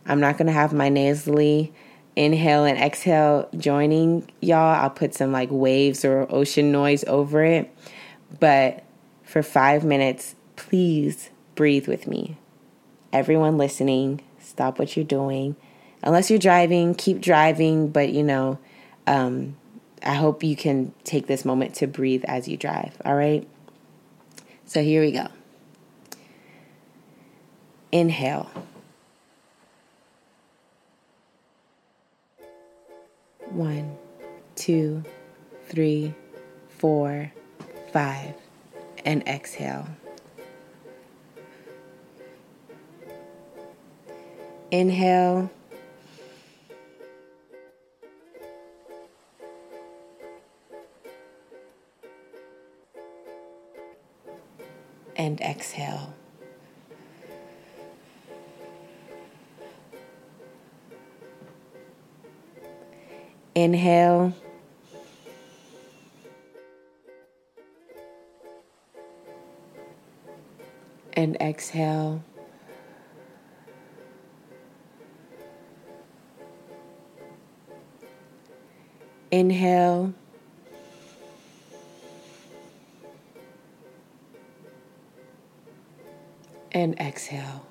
I'm 0.05 0.21
not 0.21 0.37
going 0.37 0.49
to 0.49 0.53
have 0.53 0.75
my 0.75 0.91
nasally 0.91 1.73
inhale 2.17 2.67
and 2.67 2.79
exhale 2.79 3.49
joining 3.57 4.31
y'all. 4.43 4.75
I'll 4.79 4.91
put 4.91 5.15
some 5.15 5.33
like 5.33 5.49
waves 5.51 6.05
or 6.05 6.27
ocean 6.29 6.71
noise 6.71 7.03
over 7.07 7.43
it. 7.43 7.75
But 8.41 8.85
for 9.25 9.43
five 9.43 9.85
minutes, 9.85 10.35
please 10.57 11.31
breathe 11.55 11.89
with 11.89 12.07
me. 12.07 12.37
Everyone 13.11 13.57
listening, 13.57 14.21
stop 14.39 14.79
what 14.79 14.97
you're 14.97 15.05
doing. 15.07 15.57
Unless 16.03 16.29
you're 16.29 16.39
driving, 16.39 16.95
keep 16.95 17.23
driving, 17.23 17.89
but 17.89 18.11
you 18.11 18.23
know, 18.23 18.59
um, 19.07 19.57
I 20.03 20.13
hope 20.13 20.43
you 20.43 20.57
can 20.57 20.93
take 21.05 21.27
this 21.27 21.47
moment 21.47 21.75
to 21.77 21.87
breathe 21.87 22.25
as 22.27 22.49
you 22.49 22.59
drive, 22.59 23.01
all 23.03 23.15
right? 23.15 23.49
So 24.71 24.85
here 24.85 25.03
we 25.03 25.11
go. 25.11 25.27
Inhale. 27.91 28.49
One, 33.49 33.97
two, 34.55 35.03
three, 35.67 36.15
four, 36.79 37.33
five, 37.93 38.37
and 39.05 39.27
exhale. 39.27 39.89
Inhale. 44.71 45.51
And 55.21 55.39
exhale. 55.43 56.15
Inhale. 63.55 64.33
And 71.13 71.37
exhale. 71.39 72.25
Inhale. 79.31 80.15
And 86.73 86.99
exhale. 87.01 87.67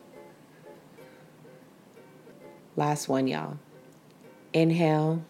Last 2.75 3.07
one, 3.07 3.27
y'all. 3.27 3.57
Inhale. 4.53 5.23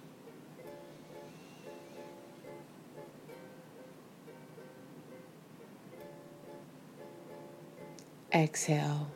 Exhale. 8.33 9.07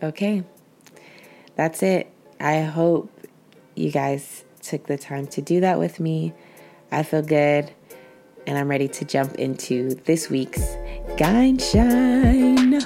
Okay, 0.00 0.44
that's 1.56 1.82
it. 1.82 2.08
I 2.38 2.60
hope 2.60 3.10
you 3.74 3.90
guys 3.90 4.44
took 4.62 4.86
the 4.86 4.96
time 4.96 5.26
to 5.28 5.42
do 5.42 5.60
that 5.60 5.78
with 5.78 5.98
me. 5.98 6.34
I 6.90 7.02
feel 7.02 7.22
good, 7.22 7.70
and 8.46 8.56
I'm 8.56 8.68
ready 8.68 8.88
to 8.88 9.04
jump 9.04 9.34
into 9.34 9.94
this 10.04 10.30
week's 10.30 10.76
Guy 11.16 11.56
Shine. 11.58 12.80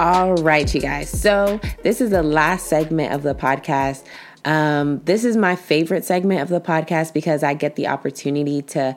All 0.00 0.34
right, 0.36 0.72
you 0.72 0.80
guys. 0.80 1.10
So, 1.10 1.60
this 1.82 2.00
is 2.00 2.10
the 2.10 2.22
last 2.22 2.66
segment 2.66 3.12
of 3.12 3.22
the 3.22 3.34
podcast. 3.34 4.04
Um, 4.44 5.00
this 5.04 5.24
is 5.24 5.36
my 5.36 5.56
favorite 5.56 6.04
segment 6.04 6.40
of 6.40 6.48
the 6.48 6.60
podcast 6.60 7.12
because 7.12 7.42
I 7.42 7.54
get 7.54 7.76
the 7.76 7.88
opportunity 7.88 8.62
to 8.62 8.96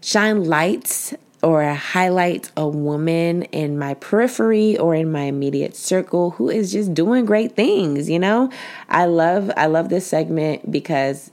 shine 0.00 0.44
lights 0.44 1.14
or 1.42 1.62
highlight 1.72 2.50
a 2.56 2.66
woman 2.66 3.44
in 3.44 3.78
my 3.78 3.94
periphery 3.94 4.76
or 4.76 4.94
in 4.94 5.10
my 5.12 5.22
immediate 5.22 5.76
circle 5.76 6.32
who 6.32 6.50
is 6.50 6.72
just 6.72 6.94
doing 6.94 7.24
great 7.24 7.54
things, 7.54 8.10
you 8.10 8.18
know? 8.18 8.50
I 8.88 9.04
love 9.04 9.50
I 9.56 9.66
love 9.66 9.88
this 9.88 10.06
segment 10.06 10.70
because 10.70 11.30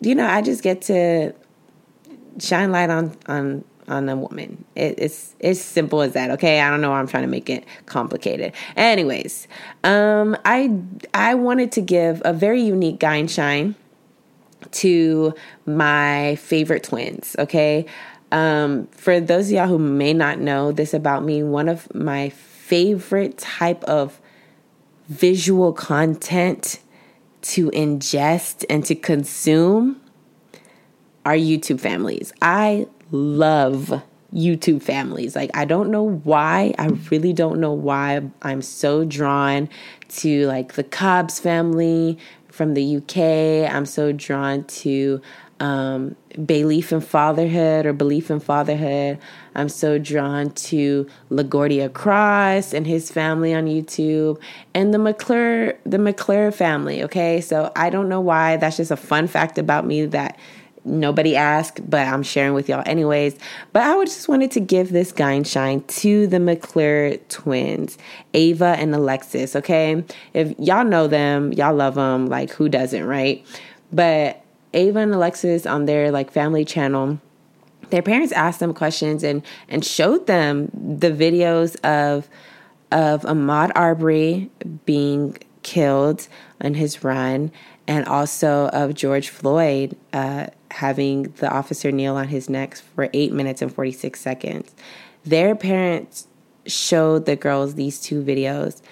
you 0.00 0.14
know, 0.14 0.26
I 0.26 0.42
just 0.42 0.62
get 0.62 0.82
to 0.82 1.34
shine 2.38 2.72
light 2.72 2.90
on 2.90 3.16
on 3.26 3.64
on 3.88 4.08
a 4.08 4.16
woman. 4.16 4.64
It, 4.74 4.94
it's 4.98 5.34
it's 5.40 5.60
simple 5.60 6.00
as 6.02 6.12
that. 6.12 6.30
Okay, 6.30 6.60
I 6.60 6.70
don't 6.70 6.80
know 6.80 6.90
why 6.90 7.00
I'm 7.00 7.06
trying 7.08 7.24
to 7.24 7.28
make 7.28 7.50
it 7.50 7.64
complicated. 7.86 8.52
Anyways, 8.76 9.48
um, 9.84 10.36
I 10.44 10.74
I 11.12 11.34
wanted 11.34 11.72
to 11.72 11.80
give 11.80 12.22
a 12.24 12.32
very 12.32 12.62
unique 12.62 13.00
guy 13.00 13.16
and 13.16 13.30
shine 13.30 13.74
to 14.72 15.34
my 15.66 16.36
favorite 16.36 16.84
twins. 16.84 17.36
Okay, 17.38 17.86
um, 18.32 18.86
for 18.88 19.20
those 19.20 19.46
of 19.48 19.52
y'all 19.52 19.66
who 19.66 19.78
may 19.78 20.12
not 20.12 20.38
know 20.38 20.72
this 20.72 20.94
about 20.94 21.24
me, 21.24 21.42
one 21.42 21.68
of 21.68 21.92
my 21.94 22.30
favorite 22.30 23.38
type 23.38 23.82
of 23.84 24.20
visual 25.08 25.72
content 25.72 26.78
to 27.42 27.70
ingest 27.70 28.64
and 28.70 28.84
to 28.84 28.94
consume 28.94 30.00
are 31.24 31.34
YouTube 31.34 31.80
families. 31.80 32.32
I 32.40 32.86
love 33.10 34.02
YouTube 34.32 34.82
families. 34.82 35.34
Like, 35.34 35.50
I 35.54 35.64
don't 35.64 35.90
know 35.90 36.04
why. 36.04 36.74
I 36.78 36.86
really 37.10 37.32
don't 37.32 37.60
know 37.60 37.72
why 37.72 38.22
I'm 38.42 38.62
so 38.62 39.04
drawn 39.04 39.68
to 40.08 40.46
like 40.46 40.74
the 40.74 40.84
Cobbs 40.84 41.40
family 41.40 42.18
from 42.48 42.74
the 42.74 42.96
UK. 42.96 43.72
I'm 43.72 43.86
so 43.86 44.12
drawn 44.12 44.64
to 44.64 45.20
um, 45.60 46.16
Beleaf 46.32 46.90
in 46.90 47.00
Fatherhood 47.00 47.86
or 47.86 47.92
Beleaf 47.92 48.30
in 48.30 48.40
Fatherhood. 48.40 49.18
I'm 49.54 49.68
so 49.68 49.98
drawn 49.98 50.50
to 50.50 51.06
LaGuardia 51.30 51.92
Cross 51.92 52.72
and 52.72 52.86
his 52.86 53.10
family 53.10 53.54
on 53.54 53.66
YouTube 53.66 54.40
and 54.74 54.92
the 54.92 54.98
McClure 54.98 55.78
the 55.84 55.98
McClure 55.98 56.50
family. 56.50 57.02
Okay, 57.04 57.40
so 57.40 57.70
I 57.76 57.90
don't 57.90 58.08
know 58.08 58.20
why. 58.20 58.56
That's 58.56 58.78
just 58.78 58.90
a 58.90 58.96
fun 58.96 59.26
fact 59.26 59.58
about 59.58 59.86
me 59.86 60.06
that 60.06 60.38
nobody 60.84 61.36
asked, 61.36 61.88
but 61.88 62.06
I'm 62.06 62.22
sharing 62.22 62.54
with 62.54 62.68
y'all 62.68 62.82
anyways. 62.86 63.36
But 63.74 63.82
I 63.82 64.02
just 64.04 64.28
wanted 64.28 64.50
to 64.52 64.60
give 64.60 64.92
this 64.92 65.12
guy 65.12 65.32
and 65.32 65.46
shine 65.46 65.82
to 65.82 66.26
the 66.26 66.40
McClure 66.40 67.18
twins, 67.28 67.98
Ava 68.32 68.76
and 68.78 68.94
Alexis. 68.94 69.54
Okay, 69.56 70.02
if 70.32 70.58
y'all 70.58 70.84
know 70.84 71.06
them, 71.06 71.52
y'all 71.52 71.74
love 71.74 71.96
them. 71.96 72.26
Like 72.26 72.50
who 72.50 72.70
doesn't, 72.70 73.04
right? 73.04 73.44
But 73.92 74.42
Ava 74.72 75.00
and 75.00 75.14
Alexis 75.14 75.66
on 75.66 75.86
their 75.86 76.10
like 76.10 76.30
family 76.30 76.64
channel, 76.64 77.20
their 77.90 78.02
parents 78.02 78.32
asked 78.32 78.60
them 78.60 78.72
questions 78.72 79.22
and 79.22 79.42
and 79.68 79.84
showed 79.84 80.26
them 80.26 80.70
the 80.74 81.10
videos 81.10 81.76
of 81.84 82.28
of 82.92 83.22
Ahmaud 83.22 83.72
Arbery 83.74 84.50
being 84.84 85.36
killed 85.62 86.28
on 86.60 86.74
his 86.74 87.04
run, 87.04 87.52
and 87.86 88.06
also 88.06 88.68
of 88.68 88.94
George 88.94 89.28
Floyd 89.28 89.96
uh, 90.12 90.46
having 90.70 91.24
the 91.38 91.48
officer 91.50 91.92
kneel 91.92 92.16
on 92.16 92.28
his 92.28 92.48
neck 92.48 92.76
for 92.76 93.08
eight 93.12 93.32
minutes 93.32 93.62
and 93.62 93.74
forty 93.74 93.92
six 93.92 94.20
seconds. 94.20 94.74
Their 95.24 95.54
parents 95.54 96.28
showed 96.66 97.26
the 97.26 97.36
girls 97.36 97.74
these 97.74 98.00
two 98.00 98.22
videos 98.22 98.82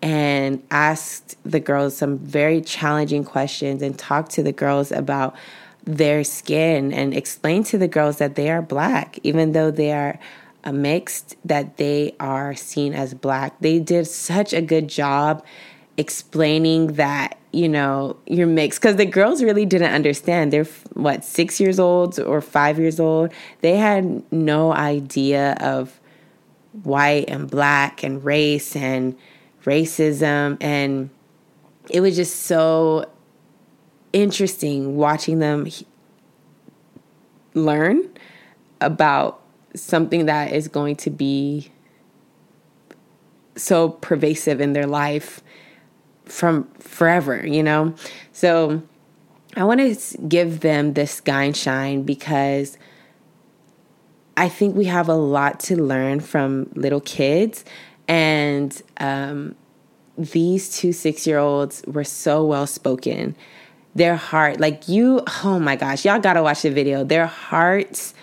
and 0.00 0.62
asked 0.70 1.36
the 1.44 1.60
girls 1.60 1.96
some 1.96 2.18
very 2.18 2.60
challenging 2.60 3.24
questions 3.24 3.82
and 3.82 3.98
talked 3.98 4.30
to 4.32 4.42
the 4.42 4.52
girls 4.52 4.92
about 4.92 5.34
their 5.84 6.22
skin 6.22 6.92
and 6.92 7.14
explained 7.14 7.66
to 7.66 7.78
the 7.78 7.88
girls 7.88 8.18
that 8.18 8.34
they 8.34 8.50
are 8.50 8.62
black, 8.62 9.18
even 9.22 9.52
though 9.52 9.70
they 9.70 9.92
are 9.92 10.18
mixed, 10.70 11.36
that 11.44 11.78
they 11.78 12.14
are 12.20 12.54
seen 12.54 12.92
as 12.92 13.14
black. 13.14 13.58
They 13.60 13.78
did 13.78 14.06
such 14.06 14.52
a 14.52 14.60
good 14.60 14.88
job 14.88 15.44
explaining 15.96 16.88
that, 16.94 17.38
you 17.52 17.68
know, 17.68 18.16
you're 18.26 18.46
mixed 18.46 18.80
because 18.80 18.96
the 18.96 19.06
girls 19.06 19.42
really 19.42 19.66
didn't 19.66 19.92
understand. 19.92 20.52
They're 20.52 20.64
what, 20.92 21.24
six 21.24 21.58
years 21.58 21.80
old 21.80 22.20
or 22.20 22.40
five 22.40 22.78
years 22.78 23.00
old? 23.00 23.32
They 23.62 23.76
had 23.76 24.22
no 24.30 24.72
idea 24.72 25.56
of 25.58 25.98
white 26.84 27.24
and 27.28 27.50
black 27.50 28.04
and 28.04 28.22
race 28.22 28.76
and 28.76 29.16
racism. 29.68 30.56
And 30.60 31.10
it 31.90 32.00
was 32.00 32.16
just 32.16 32.42
so 32.42 33.10
interesting 34.12 34.96
watching 34.96 35.38
them 35.38 35.66
learn 37.54 38.08
about 38.80 39.42
something 39.74 40.26
that 40.26 40.52
is 40.52 40.68
going 40.68 40.96
to 40.96 41.10
be 41.10 41.70
so 43.56 43.90
pervasive 43.90 44.60
in 44.60 44.72
their 44.72 44.86
life 44.86 45.42
from 46.24 46.64
forever, 46.78 47.44
you 47.46 47.62
know? 47.62 47.94
So 48.32 48.82
I 49.56 49.64
want 49.64 49.80
to 49.80 50.18
give 50.28 50.60
them 50.60 50.94
this 50.94 51.20
guy 51.20 51.44
and 51.44 51.56
shine 51.56 52.02
because 52.02 52.78
I 54.36 54.48
think 54.48 54.76
we 54.76 54.84
have 54.84 55.08
a 55.08 55.14
lot 55.14 55.58
to 55.60 55.76
learn 55.76 56.20
from 56.20 56.70
little 56.74 57.00
kids 57.00 57.64
and 58.08 58.82
um, 58.96 59.54
these 60.16 60.76
two 60.76 60.92
six 60.92 61.26
year 61.26 61.38
olds 61.38 61.82
were 61.86 62.04
so 62.04 62.44
well 62.44 62.66
spoken. 62.66 63.36
Their 63.94 64.16
heart, 64.16 64.60
like 64.60 64.88
you, 64.88 65.22
oh 65.44 65.58
my 65.58 65.76
gosh, 65.76 66.04
y'all 66.04 66.18
gotta 66.18 66.42
watch 66.42 66.62
the 66.62 66.70
video. 66.70 67.04
Their 67.04 67.26
hearts 67.26 68.14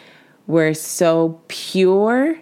were 0.48 0.74
so 0.74 1.40
pure, 1.48 2.40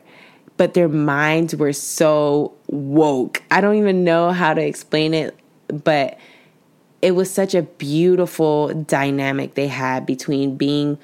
but 0.57 0.73
their 0.73 0.89
minds 0.89 1.55
were 1.55 1.73
so 1.73 2.53
woke. 2.67 3.43
I 3.51 3.61
don't 3.61 3.75
even 3.75 4.03
know 4.03 4.31
how 4.31 4.53
to 4.53 4.61
explain 4.61 5.13
it, 5.13 5.37
but 5.67 6.17
it 7.01 7.11
was 7.11 7.29
such 7.29 7.53
a 7.53 7.63
beautiful 7.63 8.73
dynamic 8.73 9.55
they 9.55 9.67
had 9.67 10.05
between 10.05 10.55
being 10.55 10.97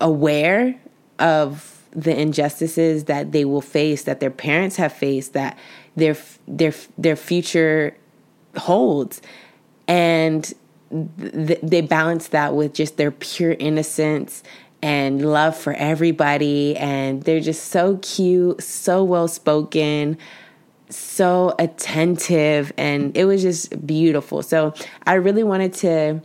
aware 0.00 0.78
of 1.18 1.75
the 1.96 2.16
injustices 2.16 3.04
that 3.04 3.32
they 3.32 3.44
will 3.44 3.62
face 3.62 4.04
that 4.04 4.20
their 4.20 4.30
parents 4.30 4.76
have 4.76 4.92
faced 4.92 5.32
that 5.32 5.58
their 5.96 6.16
their 6.46 6.74
their 6.98 7.16
future 7.16 7.96
holds. 8.56 9.22
And 9.88 10.52
th- 10.90 11.60
they 11.62 11.80
balance 11.80 12.28
that 12.28 12.54
with 12.54 12.74
just 12.74 12.98
their 12.98 13.10
pure 13.10 13.56
innocence 13.58 14.42
and 14.82 15.32
love 15.32 15.56
for 15.56 15.72
everybody. 15.72 16.76
And 16.76 17.22
they're 17.22 17.40
just 17.40 17.66
so 17.70 17.96
cute 18.02 18.62
so 18.62 19.02
well 19.02 19.26
spoken 19.26 20.18
so 20.88 21.52
attentive. 21.58 22.72
And 22.76 23.16
it 23.16 23.24
was 23.24 23.42
just 23.42 23.86
beautiful. 23.86 24.42
So 24.42 24.74
i 25.06 25.14
really 25.14 25.42
wanted 25.42 25.72
to 25.74 26.20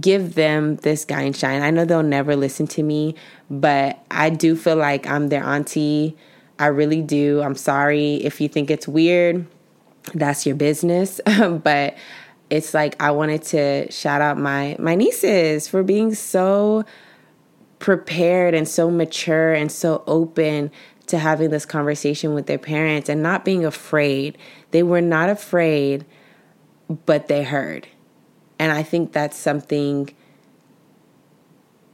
give 0.00 0.34
them 0.34 0.76
this 0.76 1.04
guy 1.04 1.22
and 1.22 1.34
shine. 1.36 1.62
I 1.62 1.70
know 1.70 1.84
they'll 1.84 2.02
never 2.02 2.36
listen 2.36 2.66
to 2.68 2.82
me, 2.82 3.14
but 3.50 3.98
I 4.10 4.30
do 4.30 4.56
feel 4.56 4.76
like 4.76 5.06
I'm 5.06 5.28
their 5.28 5.42
auntie. 5.42 6.16
I 6.58 6.66
really 6.66 7.02
do. 7.02 7.42
I'm 7.42 7.54
sorry 7.54 8.16
if 8.16 8.40
you 8.40 8.48
think 8.48 8.70
it's 8.70 8.86
weird. 8.86 9.46
That's 10.14 10.46
your 10.46 10.56
business. 10.56 11.20
but 11.62 11.96
it's 12.50 12.74
like 12.74 13.00
I 13.02 13.10
wanted 13.10 13.42
to 13.44 13.90
shout 13.90 14.20
out 14.20 14.38
my 14.38 14.76
my 14.78 14.94
nieces 14.94 15.66
for 15.66 15.82
being 15.82 16.14
so 16.14 16.84
prepared 17.78 18.54
and 18.54 18.68
so 18.68 18.90
mature 18.90 19.52
and 19.52 19.70
so 19.70 20.02
open 20.06 20.70
to 21.08 21.18
having 21.18 21.50
this 21.50 21.66
conversation 21.66 22.34
with 22.34 22.46
their 22.46 22.58
parents 22.58 23.08
and 23.08 23.22
not 23.22 23.44
being 23.44 23.64
afraid. 23.64 24.38
They 24.70 24.82
were 24.82 25.00
not 25.00 25.28
afraid, 25.28 26.04
but 27.04 27.28
they 27.28 27.42
heard 27.42 27.88
and 28.58 28.72
I 28.72 28.82
think 28.82 29.12
that's 29.12 29.36
something 29.36 30.14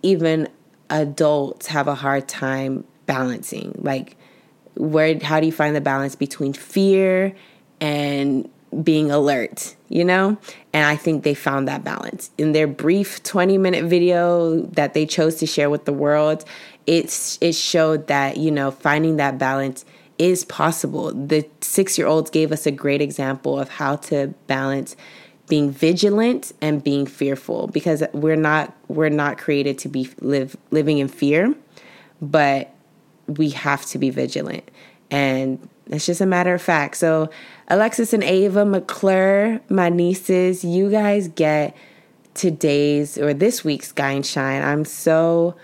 even 0.03 0.49
adults 0.91 1.69
have 1.69 1.89
a 1.89 1.95
hard 1.95 2.29
time 2.29 2.85
balancing. 3.07 3.75
Like, 3.79 4.17
where, 4.75 5.19
how 5.21 5.41
do 5.41 5.47
you 5.47 5.53
find 5.53 5.75
the 5.77 5.81
balance 5.81 6.15
between 6.15 6.53
fear 6.53 7.35
and 7.81 8.49
being 8.83 9.11
alert, 9.11 9.77
you 9.89 10.05
know? 10.05 10.39
And 10.73 10.87
I 10.87 10.97
think 10.97 11.25
they 11.25 11.35
found 11.35 11.69
that 11.69 11.85
balance. 11.85 12.31
In 12.39 12.53
their 12.53 12.67
brief 12.67 13.23
20 13.23 13.59
minute 13.59 13.85
video 13.85 14.61
that 14.73 14.95
they 14.95 15.07
chose 15.07 15.37
to 15.37 15.47
share 15.47 15.69
with 15.69 15.85
the 15.85 15.93
world, 15.93 16.45
it's, 16.87 17.39
it 17.41 17.55
showed 17.55 18.07
that, 18.07 18.39
you 18.39 18.51
know, 18.51 18.71
finding 18.71 19.17
that 19.17 19.39
balance 19.39 19.85
is 20.19 20.45
possible. 20.45 21.13
The 21.13 21.47
six 21.61 21.99
year 21.99 22.07
olds 22.07 22.31
gave 22.31 22.53
us 22.53 22.67
a 22.67 22.71
great 22.71 23.01
example 23.01 23.59
of 23.59 23.69
how 23.69 23.97
to 23.97 24.29
balance 24.47 24.97
being 25.49 25.71
vigilant 25.71 26.53
and 26.61 26.83
being 26.83 27.05
fearful 27.05 27.67
because 27.67 28.03
we're 28.13 28.37
not 28.37 28.75
we're 28.89 29.11
not 29.11 29.39
created 29.39 29.79
to 29.79 29.89
be 29.89 30.09
live 30.21 30.57
living 30.71 30.99
in 30.99 31.09
fear 31.09 31.55
but 32.23 32.73
we 33.27 33.51
have 33.51 33.85
to 33.87 33.99
be 33.99 34.11
vigilant. 34.11 34.71
And 35.11 35.69
it's 35.87 36.07
just 36.07 36.21
a 36.21 36.27
matter 36.27 36.55
of 36.55 36.63
fact. 36.63 36.97
So 36.97 37.29
alexis 37.69 38.13
and 38.13 38.23
ava 38.23 38.65
mcclure 38.65 39.61
my 39.69 39.89
nieces 39.89 40.65
you 40.65 40.91
guys 40.91 41.29
get 41.29 41.77
today's 42.35 43.19
or 43.19 43.35
this 43.35 43.65
week's 43.65 43.93
guy 43.93 44.13
and 44.13 44.25
shine. 44.25 44.63
I'm 44.63 44.85
so 44.85 45.57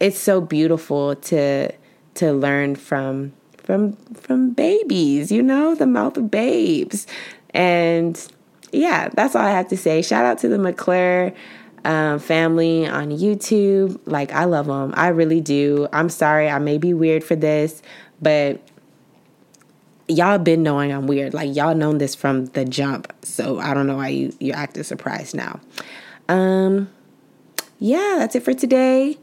it's 0.00 0.18
so 0.18 0.40
beautiful 0.40 1.14
to 1.16 1.72
to 2.14 2.32
learn 2.32 2.74
from 2.74 3.32
from 3.58 3.92
from 4.14 4.50
babies 4.50 5.30
you 5.30 5.42
know 5.42 5.74
the 5.74 5.86
mouth 5.86 6.16
of 6.16 6.30
babes. 6.30 7.06
And 7.50 8.16
yeah, 8.72 9.08
that's 9.08 9.34
all 9.34 9.42
I 9.42 9.50
have 9.50 9.68
to 9.68 9.76
say. 9.76 10.02
Shout 10.02 10.24
out 10.24 10.38
to 10.38 10.48
the 10.48 10.58
McClure 10.58 11.32
um, 11.84 12.18
family 12.18 12.86
on 12.86 13.10
YouTube. 13.10 14.00
Like, 14.06 14.32
I 14.32 14.44
love 14.44 14.66
them. 14.66 14.92
I 14.96 15.08
really 15.08 15.40
do. 15.40 15.88
I'm 15.92 16.08
sorry, 16.08 16.48
I 16.48 16.58
may 16.58 16.78
be 16.78 16.92
weird 16.92 17.22
for 17.22 17.36
this, 17.36 17.80
but 18.20 18.60
y'all 20.08 20.38
been 20.38 20.62
knowing 20.62 20.92
I'm 20.92 21.06
weird. 21.06 21.32
Like, 21.32 21.54
y'all 21.54 21.74
known 21.74 21.98
this 21.98 22.14
from 22.14 22.46
the 22.46 22.64
jump. 22.64 23.12
So 23.22 23.58
I 23.58 23.72
don't 23.72 23.86
know 23.86 23.96
why 23.96 24.08
you, 24.08 24.34
you 24.40 24.52
acting 24.52 24.82
surprised 24.82 25.34
now. 25.34 25.60
Um, 26.28 26.90
yeah, 27.78 28.16
that's 28.18 28.34
it 28.34 28.42
for 28.42 28.54
today. 28.54 29.18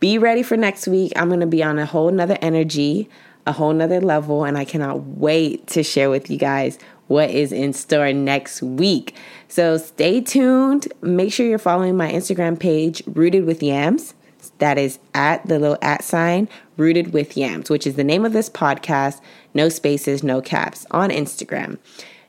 Be 0.00 0.18
ready 0.18 0.42
for 0.42 0.56
next 0.56 0.88
week. 0.88 1.12
I'm 1.16 1.28
going 1.28 1.40
to 1.40 1.46
be 1.46 1.62
on 1.62 1.78
a 1.78 1.86
whole 1.86 2.10
nother 2.10 2.38
energy, 2.40 3.08
a 3.46 3.52
whole 3.52 3.72
nother 3.72 4.00
level, 4.00 4.44
and 4.44 4.58
I 4.58 4.64
cannot 4.64 5.00
wait 5.00 5.66
to 5.68 5.82
share 5.82 6.10
with 6.10 6.30
you 6.30 6.38
guys 6.38 6.78
what 7.08 7.30
is 7.30 7.52
in 7.52 7.72
store 7.72 8.12
next 8.12 8.62
week. 8.62 9.14
So 9.48 9.76
stay 9.76 10.20
tuned. 10.20 10.88
Make 11.02 11.32
sure 11.32 11.46
you're 11.46 11.58
following 11.58 11.96
my 11.96 12.12
Instagram 12.12 12.58
page, 12.58 13.02
Rooted 13.06 13.44
with 13.44 13.62
Yams. 13.62 14.14
That 14.58 14.78
is 14.78 14.98
at 15.14 15.46
the 15.46 15.58
little 15.58 15.78
at 15.82 16.04
sign, 16.04 16.48
Rooted 16.76 17.12
with 17.12 17.36
Yams, 17.36 17.70
which 17.70 17.86
is 17.86 17.96
the 17.96 18.04
name 18.04 18.24
of 18.24 18.32
this 18.32 18.50
podcast. 18.50 19.20
No 19.54 19.68
spaces, 19.68 20.22
no 20.22 20.40
caps 20.40 20.86
on 20.90 21.10
Instagram. 21.10 21.78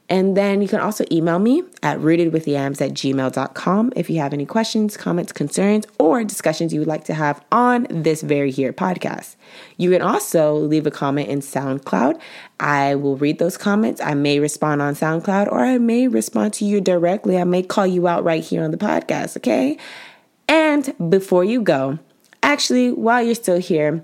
And 0.10 0.36
then 0.36 0.62
you 0.62 0.68
can 0.68 0.80
also 0.80 1.06
email 1.12 1.38
me 1.38 1.64
at 1.84 2.00
rootedwithyams 2.00 2.82
at 2.82 2.94
gmail.com 2.94 3.94
if 3.96 4.10
you 4.10 4.20
have 4.20 4.34
any 4.34 4.46
questions, 4.46 4.98
comments, 4.98 5.32
concerns, 5.32 5.86
or 6.00 6.24
discussions 6.24 6.74
you 6.74 6.80
would 6.80 6.88
like 6.88 7.04
to 7.06 7.14
have 7.14 7.46
on 7.52 7.86
this 7.92 8.24
very 8.24 8.50
here 8.50 8.74
podcast. 8.74 9.36
You 9.78 9.92
can 9.92 10.02
also 10.02 10.56
leave 10.56 10.88
a 10.88 10.92
comment 10.92 11.30
in 11.30 11.42
SoundCloud. 11.42 12.20
I 12.60 12.96
will 12.96 13.18
read 13.18 13.38
those 13.38 13.56
comments. 13.56 14.02
I 14.02 14.16
may 14.16 14.40
respond 14.40 14.82
on 14.82 14.96
SoundCloud 14.96 15.52
or 15.52 15.64
I 15.64 15.78
may 15.78 16.08
respond 16.08 16.54
to 16.56 16.66
you 16.66 16.82
directly. 16.82 17.38
I 17.38 17.44
may 17.44 17.62
call 17.62 17.86
you 17.86 18.08
out 18.08 18.24
right 18.24 18.44
here 18.44 18.64
on 18.64 18.72
the 18.72 18.78
podcast, 18.78 19.38
okay? 19.38 19.78
And 20.48 20.96
before 21.12 21.44
you 21.44 21.62
go, 21.62 22.00
actually, 22.42 22.92
while 22.92 23.22
you're 23.22 23.36
still 23.36 23.60
here, 23.60 24.04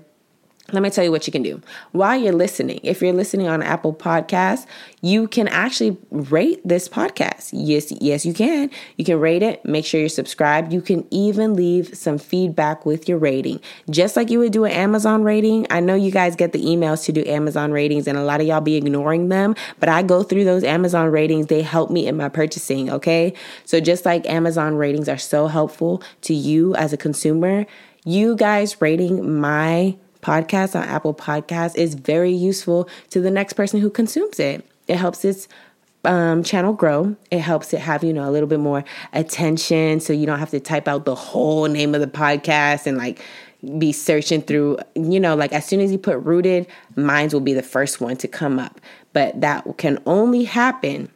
let 0.72 0.82
me 0.82 0.90
tell 0.90 1.04
you 1.04 1.12
what 1.12 1.26
you 1.26 1.32
can 1.32 1.42
do. 1.42 1.62
While 1.92 2.20
you're 2.20 2.32
listening, 2.32 2.80
if 2.82 3.00
you're 3.00 3.12
listening 3.12 3.46
on 3.46 3.62
Apple 3.62 3.94
Podcasts, 3.94 4.66
you 5.00 5.28
can 5.28 5.46
actually 5.46 5.96
rate 6.10 6.60
this 6.64 6.88
podcast. 6.88 7.50
Yes, 7.52 7.92
yes, 7.92 8.26
you 8.26 8.34
can. 8.34 8.70
You 8.96 9.04
can 9.04 9.20
rate 9.20 9.42
it, 9.42 9.64
make 9.64 9.84
sure 9.84 10.00
you're 10.00 10.08
subscribed. 10.08 10.72
You 10.72 10.80
can 10.80 11.06
even 11.12 11.54
leave 11.54 11.96
some 11.96 12.18
feedback 12.18 12.84
with 12.84 13.08
your 13.08 13.18
rating, 13.18 13.60
just 13.90 14.16
like 14.16 14.28
you 14.28 14.40
would 14.40 14.52
do 14.52 14.64
an 14.64 14.72
Amazon 14.72 15.22
rating. 15.22 15.66
I 15.70 15.78
know 15.78 15.94
you 15.94 16.10
guys 16.10 16.34
get 16.34 16.52
the 16.52 16.64
emails 16.64 17.04
to 17.04 17.12
do 17.12 17.24
Amazon 17.26 17.70
ratings, 17.70 18.08
and 18.08 18.18
a 18.18 18.24
lot 18.24 18.40
of 18.40 18.46
y'all 18.46 18.60
be 18.60 18.74
ignoring 18.74 19.28
them, 19.28 19.54
but 19.78 19.88
I 19.88 20.02
go 20.02 20.24
through 20.24 20.44
those 20.44 20.64
Amazon 20.64 21.10
ratings. 21.10 21.46
They 21.46 21.62
help 21.62 21.90
me 21.90 22.08
in 22.08 22.16
my 22.16 22.28
purchasing, 22.28 22.90
okay? 22.90 23.34
So 23.64 23.78
just 23.78 24.04
like 24.04 24.28
Amazon 24.28 24.74
ratings 24.74 25.08
are 25.08 25.18
so 25.18 25.46
helpful 25.46 26.02
to 26.22 26.34
you 26.34 26.74
as 26.74 26.92
a 26.92 26.96
consumer, 26.96 27.66
you 28.04 28.36
guys 28.36 28.80
rating 28.80 29.40
my 29.40 29.96
podcast 30.26 30.74
on 30.74 30.82
Apple 30.88 31.14
Podcasts 31.14 31.76
is 31.76 31.94
very 31.94 32.32
useful 32.32 32.88
to 33.10 33.20
the 33.20 33.30
next 33.30 33.52
person 33.52 33.80
who 33.80 33.88
consumes 33.88 34.40
it. 34.40 34.66
It 34.88 34.96
helps 34.96 35.24
its 35.24 35.46
um, 36.04 36.42
channel 36.42 36.72
grow. 36.72 37.14
It 37.30 37.38
helps 37.38 37.72
it 37.72 37.80
have, 37.80 38.02
you 38.02 38.12
know, 38.12 38.28
a 38.28 38.32
little 38.32 38.48
bit 38.48 38.58
more 38.58 38.84
attention 39.12 40.00
so 40.00 40.12
you 40.12 40.26
don't 40.26 40.40
have 40.40 40.50
to 40.50 40.58
type 40.58 40.88
out 40.88 41.04
the 41.04 41.14
whole 41.14 41.66
name 41.66 41.94
of 41.94 42.00
the 42.00 42.08
podcast 42.08 42.86
and 42.86 42.98
like 42.98 43.22
be 43.78 43.92
searching 43.92 44.42
through, 44.42 44.78
you 44.96 45.20
know, 45.20 45.36
like 45.36 45.52
as 45.52 45.64
soon 45.64 45.80
as 45.80 45.92
you 45.92 45.98
put 45.98 46.18
rooted, 46.18 46.66
mines 46.96 47.32
will 47.32 47.40
be 47.40 47.54
the 47.54 47.62
first 47.62 48.00
one 48.00 48.16
to 48.16 48.26
come 48.26 48.58
up. 48.58 48.80
But 49.12 49.40
that 49.40 49.78
can 49.78 50.02
only 50.06 50.42
happen 50.42 51.08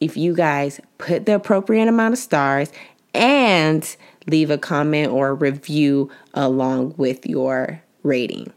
if 0.00 0.16
you 0.16 0.34
guys 0.34 0.80
put 0.98 1.26
the 1.26 1.36
appropriate 1.36 1.86
amount 1.86 2.14
of 2.14 2.18
stars 2.18 2.72
and 3.14 3.96
leave 4.26 4.50
a 4.50 4.58
comment 4.58 5.12
or 5.12 5.34
review 5.36 6.10
along 6.34 6.94
with 6.96 7.26
your 7.26 7.80
rating. 8.02 8.52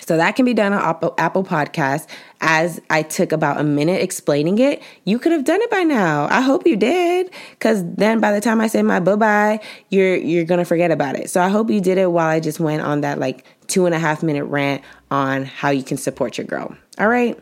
So 0.00 0.16
that 0.16 0.36
can 0.36 0.44
be 0.44 0.54
done 0.54 0.72
on 0.72 0.80
Apple, 1.18 1.44
Podcasts. 1.44 2.06
As 2.40 2.80
I 2.88 3.02
took 3.02 3.32
about 3.32 3.60
a 3.60 3.64
minute 3.64 4.00
explaining 4.00 4.58
it, 4.58 4.82
you 5.04 5.18
could 5.18 5.32
have 5.32 5.44
done 5.44 5.60
it 5.60 5.70
by 5.70 5.82
now. 5.82 6.28
I 6.30 6.40
hope 6.40 6.66
you 6.66 6.76
did, 6.76 7.30
because 7.50 7.84
then 7.94 8.20
by 8.20 8.32
the 8.32 8.40
time 8.40 8.60
I 8.60 8.68
say 8.68 8.82
my 8.82 9.00
bye 9.00 9.16
bye, 9.16 9.60
you're 9.90 10.16
you're 10.16 10.44
gonna 10.44 10.64
forget 10.64 10.90
about 10.90 11.16
it. 11.16 11.30
So 11.30 11.40
I 11.40 11.48
hope 11.48 11.70
you 11.70 11.80
did 11.80 11.98
it 11.98 12.12
while 12.12 12.28
I 12.28 12.40
just 12.40 12.60
went 12.60 12.82
on 12.82 13.00
that 13.00 13.18
like 13.18 13.44
two 13.66 13.86
and 13.86 13.94
a 13.94 13.98
half 13.98 14.22
minute 14.22 14.44
rant 14.44 14.82
on 15.10 15.44
how 15.44 15.70
you 15.70 15.82
can 15.82 15.96
support 15.96 16.38
your 16.38 16.46
girl. 16.46 16.76
All 16.98 17.08
right. 17.08 17.38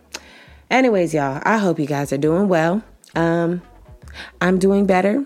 Anyways, 0.70 1.14
y'all, 1.14 1.40
I 1.44 1.58
hope 1.58 1.78
you 1.78 1.86
guys 1.86 2.12
are 2.12 2.18
doing 2.18 2.48
well. 2.48 2.82
Um, 3.14 3.62
I'm 4.40 4.58
doing 4.58 4.86
better. 4.86 5.24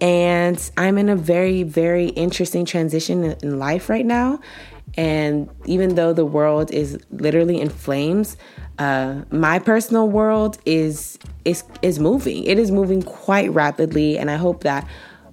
And 0.00 0.70
I'm 0.76 0.98
in 0.98 1.08
a 1.08 1.16
very, 1.16 1.62
very 1.62 2.08
interesting 2.08 2.64
transition 2.64 3.24
in 3.24 3.58
life 3.58 3.88
right 3.88 4.04
now. 4.04 4.40
And 4.96 5.48
even 5.64 5.96
though 5.96 6.12
the 6.12 6.24
world 6.24 6.70
is 6.70 6.98
literally 7.10 7.60
in 7.60 7.68
flames, 7.68 8.36
uh, 8.78 9.22
my 9.30 9.58
personal 9.58 10.08
world 10.08 10.58
is 10.64 11.18
is 11.44 11.64
is 11.82 11.98
moving. 11.98 12.44
It 12.44 12.58
is 12.58 12.70
moving 12.70 13.02
quite 13.02 13.52
rapidly, 13.52 14.18
and 14.18 14.30
I 14.30 14.36
hope 14.36 14.62
that 14.62 14.86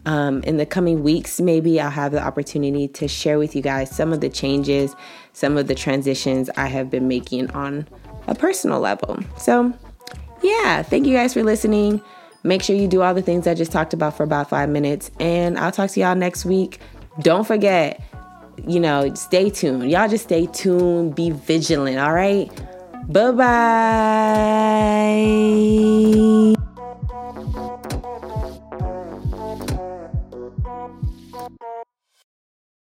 um, 0.05 0.41
in 0.43 0.57
the 0.57 0.65
coming 0.65 1.03
weeks, 1.03 1.39
maybe 1.39 1.79
I'll 1.79 1.91
have 1.91 2.11
the 2.11 2.21
opportunity 2.21 2.87
to 2.89 3.07
share 3.07 3.37
with 3.37 3.55
you 3.55 3.61
guys 3.61 3.95
some 3.95 4.13
of 4.13 4.21
the 4.21 4.29
changes, 4.29 4.95
some 5.33 5.57
of 5.57 5.67
the 5.67 5.75
transitions 5.75 6.49
I 6.57 6.67
have 6.67 6.89
been 6.89 7.07
making 7.07 7.51
on 7.51 7.87
a 8.27 8.35
personal 8.35 8.79
level. 8.79 9.19
So, 9.37 9.73
yeah, 10.41 10.81
thank 10.83 11.05
you 11.05 11.15
guys 11.15 11.33
for 11.33 11.43
listening. 11.43 12.01
Make 12.43 12.63
sure 12.63 12.75
you 12.75 12.87
do 12.87 13.03
all 13.03 13.13
the 13.13 13.21
things 13.21 13.45
I 13.45 13.53
just 13.53 13.71
talked 13.71 13.93
about 13.93 14.17
for 14.17 14.23
about 14.23 14.49
five 14.49 14.69
minutes, 14.69 15.11
and 15.19 15.57
I'll 15.57 15.71
talk 15.71 15.91
to 15.91 15.99
y'all 15.99 16.15
next 16.15 16.45
week. 16.45 16.79
Don't 17.19 17.45
forget 17.45 18.01
you 18.67 18.79
know, 18.79 19.13
stay 19.15 19.49
tuned. 19.49 19.89
Y'all 19.89 20.07
just 20.07 20.25
stay 20.25 20.45
tuned, 20.47 21.15
be 21.15 21.31
vigilant, 21.31 21.97
all 21.99 22.13
right? 22.13 22.49
Bye 23.07 23.31
bye. 26.55 26.70